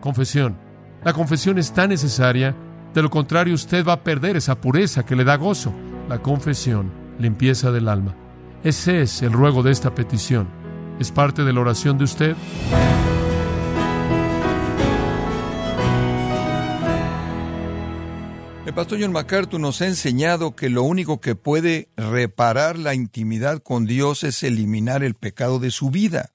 Confesión. 0.00 0.56
La 1.04 1.12
confesión 1.12 1.58
es 1.58 1.74
tan 1.74 1.90
necesaria, 1.90 2.56
de 2.94 3.02
lo 3.02 3.10
contrario 3.10 3.52
usted 3.52 3.86
va 3.86 3.92
a 3.92 4.02
perder 4.02 4.38
esa 4.38 4.58
pureza 4.58 5.04
que 5.04 5.14
le 5.14 5.24
da 5.24 5.36
gozo. 5.36 5.74
La 6.08 6.22
confesión, 6.22 6.90
limpieza 7.18 7.70
del 7.70 7.86
alma. 7.86 8.14
Ese 8.64 9.02
es 9.02 9.20
el 9.20 9.34
ruego 9.34 9.62
de 9.62 9.72
esta 9.72 9.94
petición. 9.94 10.48
¿Es 10.98 11.12
parte 11.12 11.44
de 11.44 11.52
la 11.52 11.60
oración 11.60 11.98
de 11.98 12.04
usted? 12.04 12.34
El 18.68 18.74
pastor 18.74 19.00
John 19.00 19.12
MacArthur 19.12 19.58
nos 19.58 19.80
ha 19.80 19.86
enseñado 19.86 20.54
que 20.54 20.68
lo 20.68 20.82
único 20.82 21.22
que 21.22 21.34
puede 21.34 21.88
reparar 21.96 22.78
la 22.78 22.92
intimidad 22.94 23.62
con 23.62 23.86
Dios 23.86 24.24
es 24.24 24.42
eliminar 24.42 25.02
el 25.02 25.14
pecado 25.14 25.58
de 25.58 25.70
su 25.70 25.90
vida. 25.90 26.32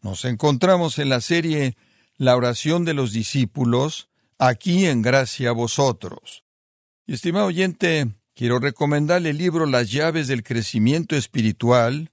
Nos 0.00 0.24
encontramos 0.24 1.00
en 1.00 1.08
la 1.08 1.20
serie 1.20 1.76
La 2.16 2.36
oración 2.36 2.84
de 2.84 2.94
los 2.94 3.12
discípulos, 3.12 4.08
aquí 4.38 4.86
en 4.86 5.02
gracia 5.02 5.48
a 5.48 5.52
vosotros. 5.52 6.44
Estimado 7.08 7.46
oyente, 7.46 8.06
quiero 8.36 8.60
recomendarle 8.60 9.30
el 9.30 9.38
libro 9.38 9.66
Las 9.66 9.90
llaves 9.90 10.28
del 10.28 10.44
crecimiento 10.44 11.16
espiritual, 11.16 12.12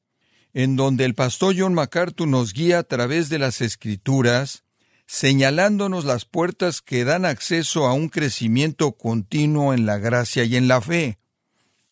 en 0.55 0.75
donde 0.75 1.05
el 1.05 1.13
pastor 1.13 1.53
John 1.55 1.75
MacArthur 1.75 2.27
nos 2.27 2.51
guía 2.51 2.79
a 2.79 2.83
través 2.83 3.29
de 3.29 3.37
las 3.37 3.61
escrituras 3.61 4.64
señalándonos 5.05 6.05
las 6.05 6.25
puertas 6.25 6.81
que 6.81 7.03
dan 7.03 7.25
acceso 7.25 7.85
a 7.87 7.93
un 7.93 8.09
crecimiento 8.09 8.93
continuo 8.93 9.73
en 9.73 9.85
la 9.85 9.97
gracia 9.97 10.43
y 10.43 10.55
en 10.55 10.67
la 10.67 10.81
fe. 10.81 11.19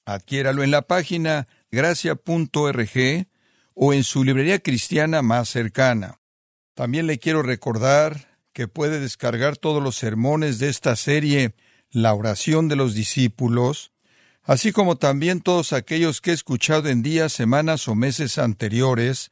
Adquiéralo 0.06 0.64
en 0.64 0.72
la 0.72 0.84
página 0.84 1.48
gracia.org 1.72 3.28
o 3.76 3.94
en 3.94 4.04
su 4.04 4.24
librería 4.24 4.60
cristiana 4.60 5.22
más 5.22 5.50
cercana. 5.50 6.20
También 6.74 7.08
le 7.08 7.20
quiero 7.20 7.42
recordar 7.42 8.38
que 8.52 8.68
puede 8.68 9.00
descargar 9.00 9.58
todos 9.58 9.82
los 9.82 9.96
sermones 9.96 10.60
de 10.60 10.70
esta 10.70 10.96
serie 10.96 11.56
La 11.92 12.14
oración 12.14 12.68
de 12.70 12.76
los 12.76 12.96
discípulos, 12.96 13.92
así 14.44 14.72
como 14.72 14.98
también 14.98 15.42
todos 15.42 15.74
aquellos 15.74 16.22
que 16.22 16.32
he 16.32 16.34
escuchado 16.34 16.90
en 16.90 17.04
días, 17.04 17.34
semanas 17.34 17.88
o 17.88 17.96
meses 17.96 18.40
anteriores, 18.40 19.32